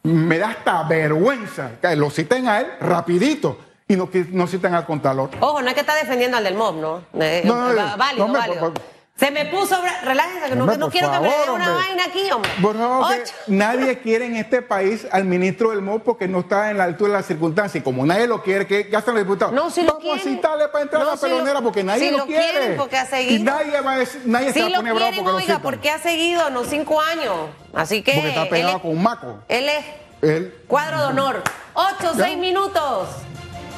Me 0.02 0.38
da 0.38 0.50
hasta 0.50 0.82
vergüenza 0.82 1.72
que 1.80 1.96
lo 1.96 2.10
citen 2.10 2.48
a 2.48 2.60
él 2.60 2.66
rapidito 2.80 3.67
y 3.88 3.96
no, 3.96 4.08
no 4.32 4.46
citan 4.46 4.74
al 4.74 4.84
contador. 4.84 5.30
Ojo, 5.40 5.62
no 5.62 5.68
es 5.68 5.74
que 5.74 5.80
está 5.80 5.94
defendiendo 5.94 6.36
al 6.36 6.44
del 6.44 6.54
MOB, 6.54 6.76
¿no? 6.76 7.02
Eh, 7.18 7.42
no, 7.44 7.72
no, 7.72 7.96
válido, 7.96 8.28
válido. 8.28 8.74
se 9.16 9.30
me 9.30 9.46
puso, 9.46 9.80
relájense, 10.04 10.50
que 10.50 10.56
no, 10.56 10.66
no 10.66 10.90
quiero 10.90 11.10
que 11.10 11.20
me 11.20 11.28
dé 11.28 11.50
una 11.50 11.70
vaina 11.70 12.04
aquí, 12.04 12.30
hombre. 12.30 12.50
Por 12.60 12.76
favor, 12.76 13.06
nadie 13.46 13.98
quiere 14.02 14.26
en 14.26 14.36
este 14.36 14.60
país 14.60 15.06
al 15.10 15.24
ministro 15.24 15.70
del 15.70 15.80
MOB 15.80 16.02
porque 16.02 16.28
no 16.28 16.40
está 16.40 16.70
en 16.70 16.76
la 16.76 16.84
altura 16.84 17.12
de 17.12 17.18
las 17.18 17.26
circunstancias. 17.26 17.80
Y 17.80 17.82
como 17.82 18.04
nadie 18.04 18.26
lo 18.26 18.42
quiere, 18.42 18.66
¿qué, 18.66 18.90
hacen 18.94 19.14
los 19.14 19.24
diputados? 19.24 19.54
No, 19.54 19.70
si 19.70 19.86
Vamos 19.86 20.04
lo 20.04 20.12
a 20.12 20.18
citarle 20.18 20.68
para 20.68 20.84
entrar 20.84 21.02
a 21.02 21.06
la 21.06 21.16
pelonera 21.16 21.62
porque 21.62 21.82
nadie 21.82 22.12
lo, 22.12 22.26
quiere. 22.26 22.74
porque 22.76 22.98
ha 22.98 23.06
seguido. 23.06 23.36
Y 23.36 23.42
nadie 23.42 23.80
va 23.80 23.94
a 23.94 24.04
nadie 24.26 24.52
se 24.52 24.60
va 24.60 24.68
a 24.68 24.70
poner 24.76 24.94
bravo 24.94 25.24
porque 25.24 25.44
oiga, 25.44 25.54
lo 25.54 25.62
porque 25.62 25.90
ha 25.90 25.98
seguido 25.98 26.50
los 26.50 26.66
cinco 26.66 27.00
años. 27.00 27.34
Así 27.72 28.02
que. 28.02 28.12
Porque 28.12 28.28
está 28.28 28.50
pegado 28.50 28.82
con 28.82 28.90
un 28.90 29.02
maco. 29.02 29.38
Él 29.48 29.66
es. 29.70 29.84
Él. 30.20 30.54
Cuadro 30.66 30.98
de 30.98 31.04
honor. 31.06 31.42
Ocho, 31.72 32.12
seis 32.14 32.36
minutos. 32.36 33.08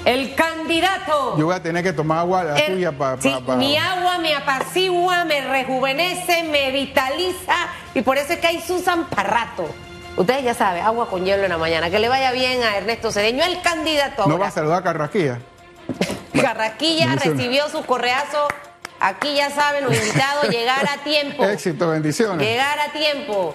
El 0.04 0.34
candidato. 0.34 1.36
Yo 1.36 1.46
voy 1.46 1.54
a 1.54 1.62
tener 1.62 1.82
que 1.82 1.92
tomar 1.92 2.18
agua 2.18 2.44
la 2.44 2.66
tuya 2.66 2.92
para. 2.92 3.16
Mi 3.56 3.76
agua 3.76 4.18
me 4.18 4.34
apacigua, 4.34 5.24
me 5.24 5.40
rejuvenece, 5.42 6.42
me 6.44 6.70
vitaliza 6.70 7.54
y 7.94 8.02
por 8.02 8.16
eso 8.18 8.32
es 8.32 8.38
que 8.38 8.46
hay 8.46 8.60
Susan 8.60 9.04
para 9.04 9.28
rato. 9.28 9.68
Ustedes 10.16 10.44
ya 10.44 10.54
saben, 10.54 10.84
agua 10.84 11.08
con 11.08 11.24
hielo 11.24 11.44
en 11.44 11.50
la 11.50 11.58
mañana. 11.58 11.90
Que 11.90 11.98
le 11.98 12.08
vaya 12.08 12.32
bien 12.32 12.62
a 12.62 12.76
Ernesto 12.76 13.12
Cedeño, 13.12 13.44
el 13.44 13.60
candidato. 13.62 14.26
¿No 14.26 14.38
va 14.38 14.48
a 14.48 14.50
saludar 14.50 14.80
a 14.80 14.82
Carrasquilla? 14.82 15.38
Carrasquilla 16.40 17.14
recibió 17.14 17.68
su 17.68 17.84
correazo. 17.84 18.48
Aquí 19.00 19.34
ya 19.34 19.50
saben, 19.50 19.84
los 19.84 19.94
invitados, 19.94 20.48
llegar 20.50 20.86
a 20.88 21.02
tiempo. 21.02 21.44
Éxito, 21.44 21.88
bendiciones. 21.88 22.46
Llegar 22.46 22.78
a 22.78 22.92
tiempo. 22.92 23.54